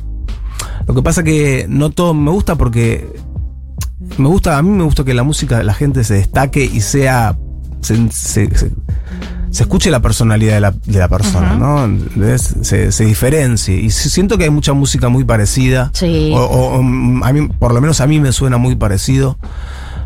Lo 0.88 0.96
que 0.96 1.03
pasa 1.03 1.22
que 1.22 1.67
no 1.70 1.91
todo 1.91 2.15
me 2.15 2.32
gusta 2.32 2.55
porque 2.55 3.08
me 4.17 4.27
gusta, 4.27 4.58
a 4.58 4.62
mí 4.63 4.70
me 4.70 4.84
gusta 4.84 5.03
que 5.03 5.13
la 5.13 5.24
música 5.24 5.60
de 5.60 5.63
la 5.63 5.75
gente 5.75 6.03
se 6.03 6.15
destaque 6.15 6.63
y 6.65 6.82
sea. 6.82 7.38
se, 7.82 7.96
se- 8.12 8.55
se- 8.55 8.72
se 9.55 9.63
escuche 9.63 9.89
la 9.89 10.01
personalidad 10.01 10.53
de 10.53 10.59
la, 10.59 10.71
de 10.71 11.00
la 11.00 11.07
persona, 11.07 11.55
¿no? 11.55 11.88
Se, 12.38 12.91
se 12.91 13.05
diferencie. 13.05 13.75
Y 13.77 13.89
si- 13.89 14.09
siento 14.09 14.38
que 14.38 14.43
hay 14.43 14.50
mucha 14.51 14.74
música 14.74 15.09
muy 15.09 15.24
parecida. 15.24 15.89
Sí. 15.93 16.31
O, 16.35 16.39
o- 16.43 16.75
o, 16.77 16.83
mm, 16.83 17.24
a 17.24 17.33
mí, 17.33 17.47
por 17.47 17.74
lo 17.74 17.81
menos 17.81 18.01
a 18.01 18.07
mí 18.07 18.19
me 18.19 18.31
suena 18.31 18.57
muy 18.57 18.75
parecido. 18.75 19.38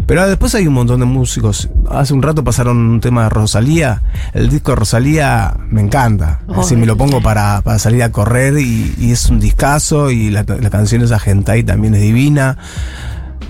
Pero 0.05 0.27
después 0.27 0.55
hay 0.55 0.65
un 0.65 0.73
montón 0.73 1.01
de 1.01 1.05
músicos. 1.05 1.69
Hace 1.91 2.13
un 2.13 2.21
rato 2.23 2.43
pasaron 2.43 2.77
un 2.77 2.99
tema 3.01 3.23
de 3.23 3.29
Rosalía. 3.29 4.01
El 4.33 4.49
disco 4.49 4.71
de 4.71 4.77
Rosalía 4.77 5.55
me 5.69 5.81
encanta. 5.81 6.39
Oh, 6.47 6.61
Así 6.61 6.75
me 6.75 6.85
lo 6.87 6.95
pongo 6.97 7.21
para, 7.21 7.61
para 7.61 7.77
salir 7.77 8.01
a 8.01 8.11
correr 8.11 8.57
y, 8.57 8.95
y 8.97 9.11
es 9.11 9.27
un 9.29 9.39
discazo. 9.39 10.09
Y 10.09 10.29
la, 10.31 10.45
la 10.47 10.69
canción 10.69 11.01
esa 11.03 11.19
Gentai 11.19 11.63
también 11.63 11.93
es 11.95 12.01
divina. 12.01 12.57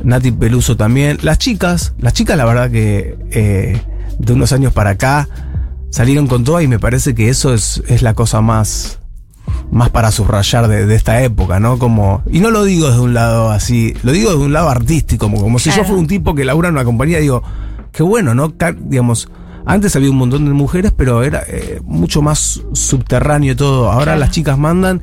Nati 0.04 0.32
Peluso 0.32 0.76
también. 0.76 1.18
Las 1.22 1.38
chicas, 1.38 1.94
las 2.00 2.14
chicas 2.14 2.38
la 2.38 2.46
verdad 2.46 2.70
que 2.72 3.18
eh, 3.32 3.82
de 4.18 4.34
unos 4.34 4.52
años 4.52 4.74
para 4.74 4.92
acá 4.92 5.28
salieron 5.90 6.28
con 6.28 6.44
todo 6.44 6.62
y 6.62 6.68
me 6.68 6.80
parece 6.80 7.16
que 7.16 7.30
eso 7.30 7.54
es, 7.54 7.84
es 7.88 8.02
la 8.02 8.14
cosa 8.14 8.42
más, 8.42 9.00
más 9.72 9.90
para 9.90 10.12
subrayar 10.12 10.68
de, 10.68 10.86
de 10.86 10.96
esta 10.96 11.22
época, 11.24 11.60
¿no? 11.60 11.78
Como, 11.80 12.24
y 12.32 12.40
no 12.40 12.52
lo 12.52 12.64
digo 12.64 12.88
desde 12.88 13.02
un 13.02 13.14
lado 13.14 13.50
así, 13.50 13.94
lo 14.04 14.12
digo 14.12 14.32
desde 14.32 14.44
un 14.44 14.54
lado 14.54 14.70
artístico, 14.70 15.26
como, 15.26 15.42
como 15.42 15.60
si 15.60 15.70
yo 15.72 15.84
fuera 15.84 16.00
un 16.00 16.08
tipo 16.08 16.36
que 16.36 16.46
labura 16.46 16.70
en 16.70 16.76
una 16.76 16.86
compañía, 16.86 17.20
digo, 17.20 17.44
qué 17.92 18.04
bueno, 18.04 18.36
¿no? 18.36 18.54
Digamos, 18.80 19.30
antes 19.66 19.96
había 19.96 20.10
un 20.10 20.18
montón 20.18 20.46
de 20.46 20.52
mujeres, 20.52 20.94
pero 20.96 21.24
era 21.24 21.44
eh, 21.48 21.80
mucho 21.84 22.22
más 22.22 22.62
subterráneo 22.74 23.56
todo. 23.56 23.92
Ahora 23.92 24.16
las 24.16 24.32
chicas 24.32 24.58
mandan 24.58 25.02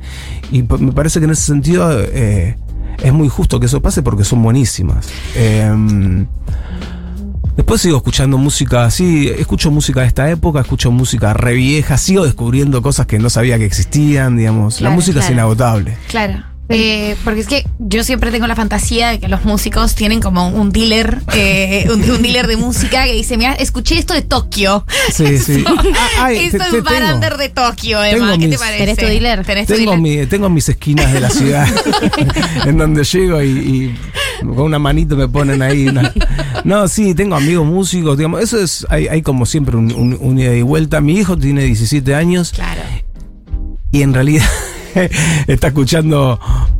y 0.51 0.63
me 0.63 0.91
parece 0.91 1.19
que 1.19 1.25
en 1.25 1.31
ese 1.31 1.43
sentido 1.43 1.89
eh, 2.01 2.57
es 3.01 3.13
muy 3.13 3.29
justo 3.29 3.59
que 3.59 3.67
eso 3.67 3.81
pase 3.81 4.01
porque 4.01 4.23
son 4.23 4.41
buenísimas. 4.43 5.07
Em, 5.35 6.27
Después 7.57 7.81
sigo 7.81 7.97
escuchando 7.97 8.37
música 8.37 8.85
así, 8.85 9.27
escucho 9.29 9.71
música 9.71 10.01
de 10.01 10.07
esta 10.07 10.29
época, 10.29 10.61
escucho 10.61 10.91
música 10.91 11.33
re 11.33 11.53
vieja, 11.55 11.97
sigo 11.97 12.23
descubriendo 12.23 12.81
cosas 12.81 13.07
que 13.07 13.17
no 13.19 13.29
sabía 13.29 13.57
que 13.57 13.65
existían, 13.65 14.37
digamos. 14.37 14.75
la 14.75 14.79
Claro, 14.89 14.95
música 14.95 15.19
es 15.21 15.29
inagotable. 15.31 15.97
Claro. 16.07 16.43
Eh, 16.69 17.15
porque 17.23 17.39
es 17.39 17.47
que 17.47 17.65
yo 17.79 18.03
siempre 18.03 18.29
tengo 18.29 18.45
la 18.45 18.53
fantasía 18.55 19.07
de 19.07 19.19
que 19.21 19.29
los 19.29 19.45
músicos 19.45 19.95
tienen 19.95 20.19
como 20.19 20.49
un 20.49 20.71
dealer, 20.73 21.21
eh, 21.33 21.87
un, 21.89 22.01
un 22.11 22.21
dealer 22.21 22.45
de 22.45 22.57
música 22.57 23.05
que 23.05 23.13
dice, 23.13 23.37
mira, 23.37 23.53
escuché 23.53 23.97
esto 23.97 24.13
de 24.13 24.21
Tokio. 24.21 24.85
Sí, 25.13 25.37
sí. 25.39 25.53
Esto, 25.59 25.73
Ah, 25.95 26.07
ay, 26.25 26.37
esto 26.39 26.57
te- 26.57 26.63
es 26.65 26.69
te 26.71 26.77
un 26.79 26.83
bar 26.83 26.93
tengo. 26.99 27.15
under 27.15 27.37
de 27.37 27.49
Tokio, 27.49 28.01
Tengo 28.01 28.25
Emma. 28.25 28.37
¿Qué 28.37 28.47
te 28.49 28.57
parece? 28.57 28.77
¿Tenés 28.79 28.97
tu 28.97 29.05
dealer? 29.05 29.45
¿Tenés 29.45 29.67
tu 29.67 29.73
Tengo, 29.75 29.91
dealer? 29.95 30.19
mi, 30.21 30.25
tengo 30.27 30.49
mis 30.49 30.67
esquinas 30.69 31.11
de 31.13 31.21
la 31.21 31.29
ciudad 31.29 31.67
en 32.65 32.77
donde 32.77 33.03
llego 33.05 33.41
y, 33.41 33.47
y 33.49 34.45
con 34.45 34.59
una 34.63 34.77
manito 34.77 35.15
me 35.15 35.29
ponen 35.29 35.61
ahí. 35.61 35.87
una- 35.87 36.13
No, 36.67 36.87
sí, 36.89 37.15
tengo 37.15 37.35
amigos 37.35 37.65
músicos, 37.65 38.17
digamos. 38.17 38.41
Eso 38.41 38.59
es, 38.59 38.85
hay, 38.89 39.07
hay 39.07 39.21
como 39.21 39.45
siempre 39.45 39.77
un, 39.77 39.91
un- 39.93 40.17
un 40.19 40.37
ida 40.37 40.53
y 40.53 40.61
vuelta. 40.61 40.99
Mi 40.99 41.13
hijo 41.17 41.37
tiene 41.37 41.63
17 41.63 42.13
años 42.13 42.51
Claro. 42.51 42.81
y 43.91 44.01
en 44.01 44.13
realidad 44.13 44.45
está 45.47 45.67
escuchando 45.67 46.39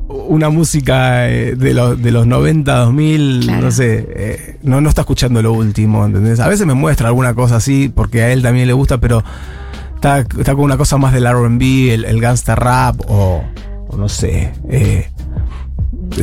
una 0.09 0.49
música 0.49 1.29
eh, 1.29 1.55
de, 1.55 1.73
los 1.73 2.01
de 2.01 2.11
los 2.11 2.27
90, 2.27 2.75
2000, 2.79 3.39
Claro. 3.45 3.61
no 3.61 3.71
sé, 3.71 4.05
eh, 4.09 4.57
no, 4.61 4.81
no 4.81 4.89
está 4.89 5.01
escuchando 5.01 5.41
lo 5.41 5.53
último, 5.53 6.05
¿entendés? 6.05 6.41
A 6.41 6.49
veces 6.49 6.65
me 6.67 6.73
muestra 6.73 7.07
alguna 7.07 7.33
cosa 7.33 7.55
así 7.55 7.89
porque 7.93 8.23
a 8.23 8.31
él 8.33 8.41
también 8.41 8.67
le 8.67 8.73
gusta, 8.73 8.97
pero 8.99 9.23
está, 9.95 10.19
está 10.19 10.53
con 10.53 10.65
una 10.65 10.75
cosa 10.77 10.97
más 10.97 11.13
del 11.13 11.25
RB, 11.31 11.61
el, 11.93 12.03
el 12.05 12.19
gangsta 12.19 12.55
rap 12.55 12.99
o, 13.07 13.41
o 13.87 13.95
no 13.97 14.09
sé, 14.09 14.51
eh, 14.69 15.09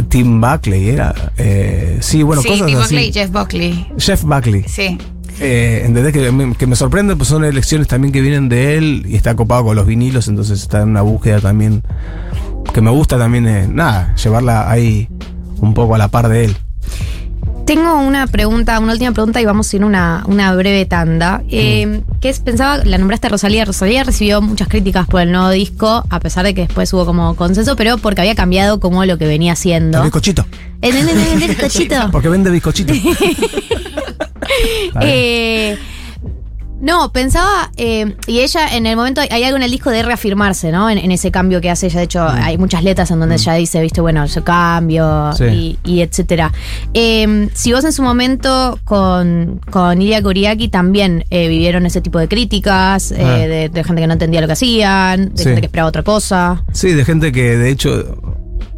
Tim 0.03 0.41
Buckley 0.41 0.91
era. 0.91 1.33
eh, 1.39 1.99
sí, 2.01 2.23
bueno, 2.23 2.43
sí, 2.43 2.49
cosas 2.49 2.67
Tim 2.67 2.79
así. 2.79 2.95
Buckley, 2.95 3.13
Jeff 3.13 3.31
Buckley. 3.31 3.87
Jeff 3.99 4.23
Buckley. 4.25 4.65
Sí. 4.67 4.99
Eh, 5.41 5.83
¿Entendés? 5.85 6.13
Que 6.13 6.31
me, 6.31 6.55
que 6.55 6.67
me 6.67 6.77
sorprende, 6.77 7.17
pues 7.17 7.29
son 7.29 7.45
elecciones 7.45 7.89
también 7.89 8.13
que 8.13 8.21
vienen 8.21 8.49
de 8.49 8.77
él 8.77 9.05
y 9.09 9.17
está 9.17 9.35
copado 9.35 9.65
con 9.65 9.77
los 9.77 9.87
vinilos, 9.87 10.29
entonces 10.29 10.61
está 10.61 10.83
en 10.83 10.91
una 10.91 11.03
búsqueda 11.03 11.41
también 11.41 11.83
que 12.73 12.81
me 12.81 12.91
gusta 12.91 13.19
también, 13.19 13.47
eh, 13.47 13.69
nada, 13.69 14.15
llevarla 14.17 14.71
ahí 14.71 15.09
un 15.61 15.75
poco 15.75 15.95
a 15.95 15.99
la 15.99 16.09
par 16.09 16.29
de 16.29 16.47
él. 16.47 16.57
Tengo 17.67 17.99
una 17.99 18.27
pregunta, 18.27 18.79
una 18.79 18.93
última 18.93 19.13
pregunta 19.13 19.41
y 19.41 19.47
vamos 19.47 19.73
a 19.73 19.77
ir 19.77 19.83
a 19.83 19.87
una, 19.87 20.25
una 20.27 20.55
breve 20.55 20.85
tanda. 20.85 21.43
Eh, 21.49 22.03
que 22.21 22.29
es, 22.29 22.41
pensaba, 22.41 22.85
la 22.85 22.99
nombraste 22.99 23.29
a 23.29 23.31
Rosalía. 23.31 23.65
Rosalía 23.65 24.05
recibió 24.05 24.43
muchas 24.43 24.69
críticas 24.69 25.07
por 25.07 25.23
el 25.23 25.33
nuevo 25.33 25.49
disco, 25.51 26.05
a 26.09 26.21
pesar 26.21 26.45
de 26.45 26.55
que 26.55 26.63
después 26.63 26.93
hubo 26.93 27.07
como 27.07 27.35
consenso, 27.37 27.75
pero 27.75 27.97
porque 27.97 28.21
había 28.21 28.35
cambiado 28.35 28.81
como 28.81 29.05
lo 29.07 29.17
que 29.17 29.27
venía 29.27 29.55
haciendo. 29.55 29.99
El 29.99 30.05
bizcochito. 30.05 30.47
Eh, 30.83 30.91
eh, 30.91 31.37
eh, 31.41 31.47
bizcochito. 31.47 31.97
Porque 32.13 32.29
vende 32.29 32.51
bizcochito. 32.51 32.93
Eh, 35.01 35.77
no, 36.85 37.11
pensaba, 37.13 37.71
eh, 37.77 38.15
y 38.27 38.41
ella 38.41 38.77
en 38.77 38.87
el 38.87 38.95
momento, 38.97 39.21
hay 39.21 39.43
algo 39.43 39.57
en 39.57 39.63
el 39.63 39.71
disco 39.71 39.91
de 39.91 40.03
reafirmarse, 40.03 40.71
¿no? 40.71 40.89
En, 40.91 40.99
en 40.99 41.11
ese 41.11 41.31
cambio 41.31 41.61
que 41.61 41.71
hace 41.71 41.87
ella. 41.87 41.99
De 42.01 42.05
hecho, 42.05 42.23
hay 42.29 42.59
muchas 42.59 42.85
letras 42.85 43.11
en 43.11 43.19
donde 43.21 43.37
ella 43.37 43.55
dice, 43.55 43.81
viste, 43.81 44.01
bueno, 44.01 44.25
yo 44.27 44.45
cambio 44.45 45.33
Sí. 45.33 45.45
y, 45.45 45.79
y 45.85 46.01
etcétera. 46.03 46.53
Eh, 46.93 47.49
si 47.55 47.73
vos 47.73 47.85
en 47.85 47.93
su 47.93 48.03
momento 48.03 48.79
con, 48.85 49.61
con 49.71 50.01
Ilia 50.03 50.23
Kuriaki 50.23 50.69
también 50.69 51.25
eh, 51.31 51.49
vivieron 51.49 51.87
ese 51.87 52.01
tipo 52.01 52.19
de 52.19 52.29
críticas, 52.29 53.11
eh, 53.13 53.17
Ah. 53.25 53.39
de, 53.39 53.69
de 53.71 53.85
gente 53.85 54.03
que 54.03 54.07
no 54.07 54.13
entendía 54.13 54.41
lo 54.43 54.47
que 54.47 54.53
hacían, 54.53 55.31
de 55.35 55.39
Sí. 55.39 55.45
gente 55.45 55.61
que 55.63 55.67
esperaba 55.67 55.89
otra 55.89 56.03
cosa. 56.03 56.63
Sí, 56.73 56.93
de 56.93 57.05
gente 57.05 57.33
que 57.33 57.57
de 57.57 57.71
hecho, 57.71 58.19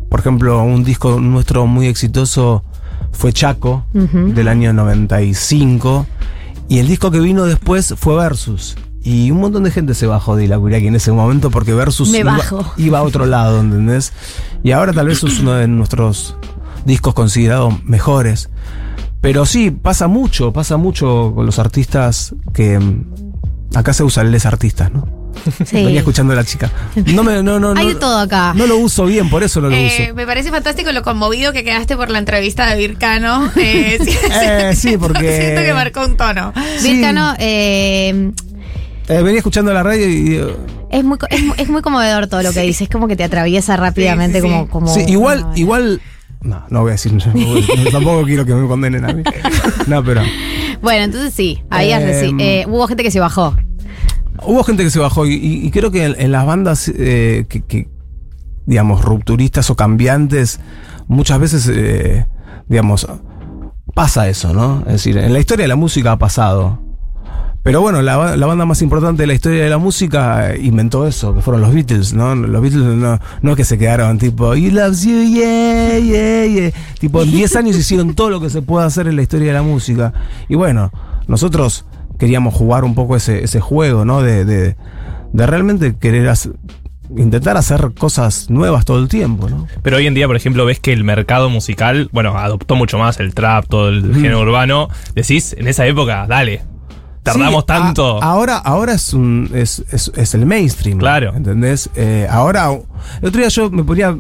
por 0.08 0.20
ejemplo, 0.20 0.62
un 0.62 0.84
disco 0.84 1.18
nuestro 1.20 1.66
muy 1.66 1.88
exitoso 1.88 2.62
fue 3.12 3.32
Chaco, 3.32 3.84
Ujú. 3.94 4.32
del 4.34 4.46
año 4.48 4.72
95, 4.72 6.06
y 6.68 6.78
el 6.78 6.88
disco 6.88 7.11
que 7.11 7.20
vino 7.20 7.44
después 7.44 7.94
fue 7.96 8.16
Versus. 8.16 8.76
Y 9.02 9.30
un 9.30 9.38
montón 9.40 9.62
de 9.62 9.70
gente 9.70 9.94
se 9.94 10.06
bajó 10.06 10.35
de 10.35 10.49
la 10.49 10.58
Kuriaki 10.58 10.88
en 10.88 10.96
ese 10.96 11.12
momento 11.12 11.50
porque 11.50 11.73
Versus 11.75 12.12
iba, 12.12 12.38
iba 12.76 12.99
a 12.99 13.02
otro 13.02 13.25
lado, 13.26 13.61
¿entendés? 13.61 14.12
Y 14.64 14.73
ahora 14.73 14.92
tal 14.92 15.06
vez 15.06 15.23
es 15.23 15.38
uno 15.38 15.52
de 15.52 15.68
nuestros 15.68 16.37
discos 16.85 17.14
considerados 17.14 17.85
mejores. 17.85 18.50
Pero 19.20 19.46
sí, 19.46 19.70
pasa 19.70 20.08
mucho, 20.08 20.52
pasa 20.52 20.76
mucho 20.76 21.32
con 21.35 21.46
los 21.46 21.58
artistas 21.58 22.35
que... 22.52 22.78
mm, 22.78 23.04
Acá 23.75 23.92
se 23.92 24.04
usa 24.04 24.23
el 24.23 24.30
les 24.30 24.46
artistas, 24.46 24.92
¿no? 24.92 25.25
Sí. 25.64 25.76
Venía 25.85 25.99
escuchando 26.00 26.33
a 26.33 26.37
la 26.37 26.45
chica. 26.45 26.71
No 27.14 27.23
me, 27.23 27.43
no, 27.43 27.59
no, 27.61 27.71
Hay 27.76 27.87
no- 27.87 27.95
de 27.95 27.95
todo 28.00 28.19
acá. 28.19 28.52
No 28.55 28.66
lo 28.66 28.76
uso 28.78 29.05
bien, 29.07 29.28
por 29.31 29.43
eso 29.43 29.61
no 29.61 29.69
lo 29.69 29.76
Eh, 29.76 30.05
uso. 30.07 30.14
me 30.14 30.26
parece 30.26 30.50
fantástico 30.50 30.93
lo 30.93 31.02
conmovido 31.02 31.52
que 31.52 31.62
quedaste 31.64 31.97
por 31.97 32.11
la 32.11 32.19
entrevista 32.19 32.66
de 32.71 32.76
Vircano. 32.78 33.50
Eh, 33.57 33.99
sí, 34.02 34.11
Eh, 34.33 34.73
sí, 34.75 34.97
porque- 34.99 35.40
Siento 35.40 35.62
que 35.62 35.73
marcó 35.75 36.05
un 36.05 36.16
tono. 36.16 36.52
Sí. 36.78 36.93
Vircano, 36.95 37.35
eh, 37.38 38.33
Eh, 39.09 39.23
venía 39.23 39.38
escuchando 39.38 39.73
la 39.73 39.83
radio 39.83 40.09
y 40.09 40.40
es, 40.90 41.05
muy, 41.05 41.19
es, 41.31 41.43
mu- 41.45 41.55
es 41.57 41.69
muy 41.69 41.81
conmovedor 41.83 42.26
todo 42.26 42.43
lo 42.43 42.52
que 42.52 42.61
dice. 42.62 42.85
Es 42.85 42.90
como 42.90 43.07
que 43.09 43.14
te 43.16 43.23
atraviesa 43.25 43.76
rápidamente, 43.76 44.40
sí, 44.40 44.47
sí. 44.47 44.52
como, 44.52 44.69
como. 44.69 44.88
sí, 44.95 45.05
igual, 45.07 45.47
igual. 45.55 46.00
No, 46.43 46.64
no 46.71 46.83
voy 46.83 46.90
a 46.90 46.93
decir, 46.93 47.12
tampoco 47.93 48.25
quiero 48.25 48.45
que 48.45 48.55
me 48.55 48.66
condenen 48.69 49.05
a 49.05 49.12
mí. 49.12 49.23
No, 49.87 50.02
pero. 50.05 50.23
Bueno, 50.83 51.05
entonces 51.05 51.33
sí, 51.35 51.62
habías 51.71 52.02
Eh, 52.02 52.23
reci- 52.26 52.40
eh, 52.40 52.64
hubo 52.69 52.87
gente 52.87 53.02
que 53.02 53.11
se 53.11 53.21
bajó. 53.21 53.57
Hubo 54.45 54.62
gente 54.64 54.83
que 54.85 54.90
se 54.90 54.99
bajó 54.99 55.26
y, 55.26 55.35
y- 55.35 55.71
creo 55.71 55.90
que 55.90 56.05
en, 56.05 56.14
en 56.19 56.33
las 56.33 56.45
bandas 56.47 56.88
eh, 56.95 57.47
que, 57.49 57.62
que, 57.62 57.88
digamos, 58.66 59.05
rupturistas 59.05 59.71
o 59.71 59.76
cambiantes, 59.76 60.61
muchas 61.09 61.38
veces, 61.38 61.71
eh, 61.73 62.26
digamos, 62.69 63.07
pasa 63.95 64.28
eso, 64.28 64.52
¿no? 64.52 64.81
Es 64.87 64.93
decir, 64.95 65.16
en 65.19 65.33
la 65.33 65.38
historia 65.38 65.64
de 65.64 65.69
la 65.69 65.76
música 65.76 66.12
ha 66.12 66.19
pasado. 66.19 66.81
Pero 67.62 67.81
bueno, 67.81 68.00
la, 68.00 68.37
la 68.37 68.47
banda 68.47 68.64
más 68.64 68.81
importante 68.81 69.25
de 69.25 69.26
la 69.26 69.35
historia 69.35 69.64
de 69.64 69.71
la 69.71 69.78
música 69.78 70.52
eh, 70.55 70.61
inventó 70.62 71.05
eso, 71.07 71.35
que 71.35 71.40
fueron 71.40 71.62
los 71.62 71.75
Beatles, 71.75 72.12
¿no? 72.14 72.35
Los 72.37 72.62
Beatles 72.62 72.85
no, 72.85 73.19
no 73.43 73.57
que 73.57 73.64
se 73.64 73.76
quedaron 73.76 74.19
tipo, 74.19 74.55
He 74.55 74.71
loves 74.71 75.02
you, 75.02 75.21
yeah, 75.25 75.99
yeah, 75.99 76.47
yeah. 76.47 76.71
Tipo, 77.00 77.23
en 77.23 77.33
10 77.33 77.57
años 77.57 77.76
hicieron 77.76 78.14
todo 78.14 78.31
lo 78.31 78.40
que 78.40 78.50
se 78.50 78.62
puede 78.62 78.87
hacer 78.87 79.09
en 79.09 79.16
la 79.16 79.23
historia 79.23 79.49
de 79.49 79.52
la 79.55 79.62
música. 79.62 80.12
Y 80.49 80.55
bueno, 80.55 80.93
nosotros 81.26 81.87
queríamos 82.18 82.54
jugar 82.54 82.85
un 82.85 82.94
poco 82.94 83.16
ese, 83.16 83.44
ese 83.44 83.61
juego, 83.61 84.04
¿no? 84.04 84.23
De, 84.23 84.44
de, 84.44 84.76
de 85.32 85.46
realmente 85.46 85.96
querer 85.96 86.28
hacer- 86.28 86.54
intentar 87.16 87.56
hacer 87.56 87.92
cosas 87.96 88.50
nuevas 88.50 88.85
todo 88.85 88.99
el 88.99 89.08
tiempo, 89.08 89.49
¿no? 89.49 89.66
Pero 89.82 89.96
hoy 89.99 90.06
en 90.06 90.14
día, 90.14 90.26
por 90.26 90.35
ejemplo, 90.37 90.64
ves 90.64 90.80
que 90.80 90.92
el 90.92 91.04
mercado 91.04 91.49
musical, 91.50 92.08
bueno, 92.12 92.37
adoptó 92.37 92.75
mucho 92.75 92.99
más 92.99 93.20
el 93.20 93.32
trap, 93.35 93.66
todo 93.68 93.88
el 93.90 94.12
género 94.14 94.40
urbano. 94.40 94.88
Decís, 95.14 95.54
en 95.56 95.68
esa 95.68 95.87
época, 95.87 96.26
dale, 96.26 96.62
tardamos 97.23 97.64
Sí, 97.66 97.73
a- 97.73 97.76
tanto. 97.80 98.23
ahora, 98.23 98.56
ahora 98.58 98.94
es 98.94 99.14
un 99.14 99.50
es, 99.54 99.85
es, 99.92 100.11
es 100.16 100.35
el 100.35 100.46
mainstream. 100.46 100.99
Claro. 100.99 101.32
¿Entendés? 101.37 101.90
Eh, 101.94 102.26
ahora, 102.30 102.70
el 103.23 103.28
otro 103.28 103.40
día 103.40 103.49
yo 103.49 103.70
me 103.70 103.85
ponía 103.85 104.16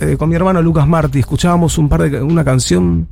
eh, 0.00 0.16
con 0.18 0.28
mi 0.30 0.34
hermano 0.34 0.62
Lucas 0.62 0.88
Martí, 0.88 1.18
escuchábamos 1.20 1.76
un 1.78 1.88
par 1.90 2.10
de 2.10 2.22
una 2.22 2.42
canción. 2.44 3.06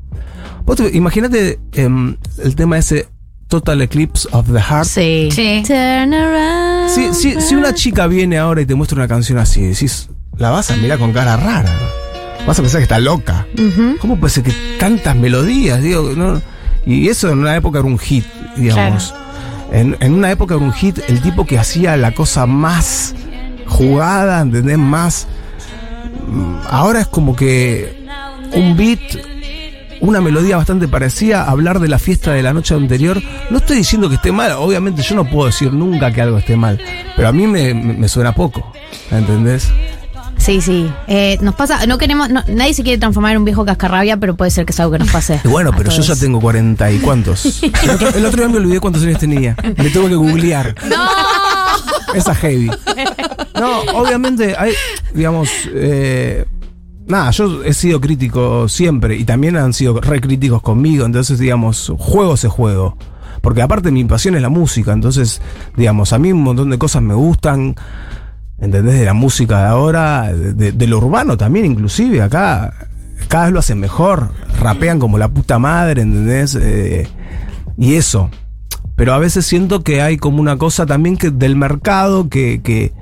Imagínate 0.93 1.59
em, 1.73 2.17
el 2.43 2.55
tema 2.57 2.79
ese 2.79 3.09
Total 3.53 3.83
Eclipse 3.83 4.27
of 4.33 4.51
the 4.51 4.59
Heart. 4.61 4.87
Sí. 4.87 5.29
Sí. 5.31 5.63
Turn 5.67 6.15
around. 6.15 6.89
Si, 6.89 7.13
si, 7.13 7.39
si 7.39 7.55
una 7.55 7.75
chica 7.75 8.07
viene 8.07 8.39
ahora 8.39 8.63
y 8.63 8.67
te 8.67 8.75
muestra 8.75 8.97
una 8.97 9.07
canción 9.09 9.37
así, 9.37 9.61
decís, 9.61 10.09
la 10.39 10.49
vas 10.49 10.71
a 10.71 10.77
mirar 10.77 10.99
con 10.99 11.13
cara 11.13 11.37
rara. 11.37 11.71
Vas 12.47 12.59
a 12.59 12.63
pensar 12.63 12.79
que 12.79 12.85
está 12.85 12.99
loca. 12.99 13.47
¿Cómo 14.01 14.19
puede 14.19 14.33
ser 14.33 14.45
que 14.45 14.53
tantas 14.81 15.15
melodías? 15.17 15.83
Digo, 15.83 16.13
no? 16.17 16.41
Y 16.87 17.09
eso 17.11 17.31
en 17.31 17.41
una 17.41 17.55
época 17.55 17.81
era 17.81 17.87
un 17.89 17.99
hit, 17.99 18.25
digamos. 18.57 19.15
En, 19.71 19.99
en 20.01 20.15
una 20.15 20.31
época 20.31 20.55
era 20.55 20.65
un 20.65 20.73
hit 20.73 20.99
el 21.09 21.21
tipo 21.21 21.45
que 21.45 21.59
hacía 21.59 21.95
la 21.99 22.13
cosa 22.13 22.47
más 22.47 23.15
jugada, 23.67 24.41
¿entendés? 24.41 24.79
Más. 24.79 25.27
mm, 26.27 26.55
Ahora 26.71 27.03
es 27.03 27.07
como 27.07 27.37
que 27.37 28.03
un 28.55 28.79
beat, 28.79 28.99
una 30.03 30.21
melodía 30.21 30.57
bastante 30.57 30.89
parecida, 30.89 31.45
hablar 31.49 31.79
de 31.79 31.89
la 31.89 31.99
fiesta 31.99 32.33
de 32.33 32.43
la 32.43 32.53
noche 32.53 32.75
anterior. 32.75 33.23
No 33.51 33.59
estoy 33.59 33.79
diciendo 33.79 34.09
que 34.09 34.17
esté 34.17 34.33
mal, 34.33 34.53
obviamente 34.53 35.01
yo 35.03 35.15
no 35.15 35.25
puedo 35.25 35.47
decir 35.47 35.73
nunca 35.73 36.13
que 36.13 36.21
algo 36.21 36.39
esté 36.39 36.57
mal, 36.57 36.79
pero 37.17 37.29
a 37.29 37.33
mí 37.33 37.47
me, 37.47 38.09
suena 38.09 38.35
poco, 38.35 38.73
¿entendés? 39.11 39.71
Sí, 40.39 40.61
sí. 40.61 40.91
Eh, 41.07 41.39
nos 41.41 41.55
pasa, 41.55 41.87
no 41.87 41.99
queremos, 41.99 42.29
no- 42.29 42.43
nadie 42.49 42.75
se 42.75 42.83
quiere 42.83 42.99
transformar 42.99 43.33
en 43.33 43.39
un 43.39 43.45
viejo 43.45 43.65
cascarrabia, 43.65 44.17
pero 44.17 44.35
puede 44.35 44.51
ser 44.51 44.67
que 44.67 44.73
es 44.73 44.81
algo 44.81 44.91
que 44.93 44.99
nos 44.99 45.11
pase. 45.11 45.41
Y 45.45 45.49
bueno, 45.49 45.71
a 45.71 45.77
pero 45.77 45.91
yo 45.93 46.03
ya 46.03 46.17
tengo 46.17 46.41
cuarenta 46.41 46.91
y 46.91 46.99
cuántos. 46.99 47.63
El 47.63 47.91
otro, 47.91 48.09
el 48.09 48.27
otro 48.27 48.41
día 48.43 48.49
me 48.49 48.57
olvidé 48.59 48.81
cuántos 48.81 49.05
años 49.05 49.21
tenía. 49.21 49.55
Me 49.63 49.89
tengo 49.91 50.09
que 50.09 50.17
googlear. 50.17 50.75
¡No! 50.89 51.07
Esa 52.15 52.35
heavy. 52.35 52.71
No, 53.55 53.81
obviamente 53.95 54.57
hay, 54.59 54.73
digamos, 55.15 55.49
eh, 55.73 56.45
nada, 57.07 57.31
yo 57.31 57.63
he 57.65 57.75
sido 57.75 58.01
crítico 58.01 58.69
siempre 58.69 59.17
y 59.17 59.25
también 59.25 59.57
han 59.57 59.73
sido 59.73 60.01
re 60.01 60.21
críticos 60.21 60.63
conmigo, 60.63 61.05
entonces, 61.07 61.39
digamos, 61.39 61.93
juego 61.99 62.35
ese 62.35 62.49
juego. 62.49 62.97
Porque 63.41 63.63
aparte 63.63 63.91
mi 63.91 64.05
pasión 64.05 64.37
es 64.37 64.43
la 64.43 64.49
música, 64.49 64.93
entonces, 64.93 65.41
digamos, 65.77 66.13
a 66.13 66.19
mí 66.19 66.31
un 66.33 66.43
montón 66.43 66.71
de 66.71 66.79
cosas 66.79 67.03
me 67.03 67.15
gustan, 67.15 67.75
¿entendés? 68.61 69.01
De 69.01 69.05
la 69.05 69.15
música 69.15 69.63
de 69.63 69.67
ahora, 69.69 70.33
de- 70.33 70.73
de 70.73 70.87
lo 70.87 70.99
urbano 70.99 71.37
también, 71.37 71.67
inclusive, 71.67 72.23
acá 72.23 72.73
cada 73.29 73.45
vez 73.45 73.53
lo 73.53 73.59
hacen 73.61 73.81
mejor, 73.81 74.31
rapean 74.61 74.99
como 75.01 75.19
la 75.19 75.29
puta 75.29 75.59
madre, 75.59 76.03
¿entendés? 76.03 76.57
Eh, 76.61 77.09
y 77.77 77.95
eso. 77.95 78.31
Pero 78.95 79.15
a 79.15 79.19
veces 79.19 79.47
siento 79.47 79.83
que 79.83 80.03
hay 80.03 80.19
como 80.19 80.41
una 80.41 80.57
cosa 80.59 80.87
también 80.87 81.17
que 81.17 81.31
del 81.31 81.57
mercado 81.57 82.29
que, 82.29 82.61
que, 82.63 82.93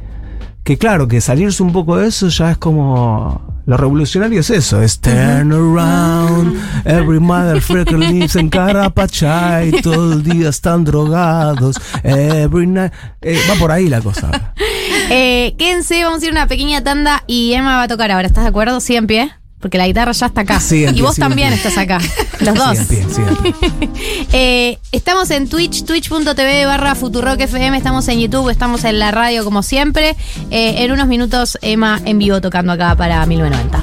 que 0.62 0.78
claro, 0.78 1.08
que 1.08 1.20
salirse 1.20 1.62
un 1.62 1.72
poco 1.72 1.96
de 1.98 2.08
eso 2.08 2.28
ya 2.28 2.52
es 2.52 2.56
como... 2.58 3.59
Lo 3.70 3.76
revolucionario 3.76 4.40
es 4.40 4.50
eso, 4.50 4.82
es 4.82 4.98
turn 4.98 5.52
around, 5.52 6.60
every 6.84 7.20
motherfucker 7.20 7.96
lives 7.96 8.34
en 8.34 8.50
Carapachay, 8.50 9.70
todo 9.82 10.14
el 10.14 10.24
día 10.24 10.48
están 10.48 10.82
drogados, 10.82 11.76
every 12.02 12.66
night... 12.66 12.92
Eh, 13.22 13.38
va 13.48 13.54
por 13.54 13.70
ahí 13.70 13.88
la 13.88 14.00
cosa. 14.00 14.54
Eh, 15.12 15.56
quédense, 15.58 16.04
vamos 16.04 16.22
a 16.22 16.24
ir 16.24 16.30
a 16.30 16.32
una 16.32 16.46
pequeña 16.46 16.84
tanda 16.84 17.24
y 17.26 17.52
Emma 17.52 17.76
va 17.76 17.82
a 17.84 17.88
tocar 17.88 18.12
ahora. 18.12 18.28
¿Estás 18.28 18.44
de 18.44 18.50
acuerdo? 18.50 18.78
Sí, 18.78 18.94
en 18.94 19.08
pie. 19.08 19.32
Porque 19.60 19.76
la 19.76 19.86
guitarra 19.86 20.12
ya 20.12 20.26
está 20.26 20.40
acá. 20.40 20.58
Sí, 20.58 20.84
en 20.84 20.90
y 20.90 20.94
pie, 20.94 21.02
vos 21.02 21.16
también 21.16 21.52
estás 21.52 21.76
acá. 21.76 21.98
Los 22.40 22.54
dos. 22.54 22.78
Sí, 22.78 22.78
en 22.78 22.86
pie, 22.86 23.06
sí, 23.14 23.22
en 23.22 23.36
pie. 23.36 23.90
Eh, 24.32 24.78
estamos 24.92 25.30
en 25.30 25.48
Twitch, 25.48 25.84
twitch.tv 25.84 26.64
barra 26.64 26.94
Futurock 26.94 27.40
FM, 27.40 27.76
estamos 27.76 28.08
en 28.08 28.20
YouTube, 28.20 28.48
estamos 28.48 28.84
en 28.84 28.98
la 28.98 29.10
radio 29.10 29.44
como 29.44 29.62
siempre. 29.62 30.16
Eh, 30.50 30.84
en 30.84 30.92
unos 30.92 31.08
minutos 31.08 31.58
Emma 31.62 32.00
en 32.04 32.18
vivo 32.18 32.40
tocando 32.40 32.72
acá 32.72 32.94
para 32.96 33.24
1990. 33.26 33.82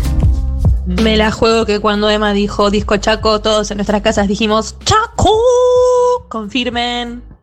Me 1.03 1.17
la 1.17 1.31
juego 1.31 1.65
que 1.65 1.79
cuando 1.79 2.09
Emma 2.09 2.33
dijo 2.33 2.71
disco 2.71 2.97
Chaco, 2.97 3.41
todos 3.41 3.69
en 3.71 3.77
nuestras 3.77 4.01
casas 4.01 4.27
dijimos 4.27 4.77
Chaco. 4.85 5.29
Confirmen. 6.29 7.36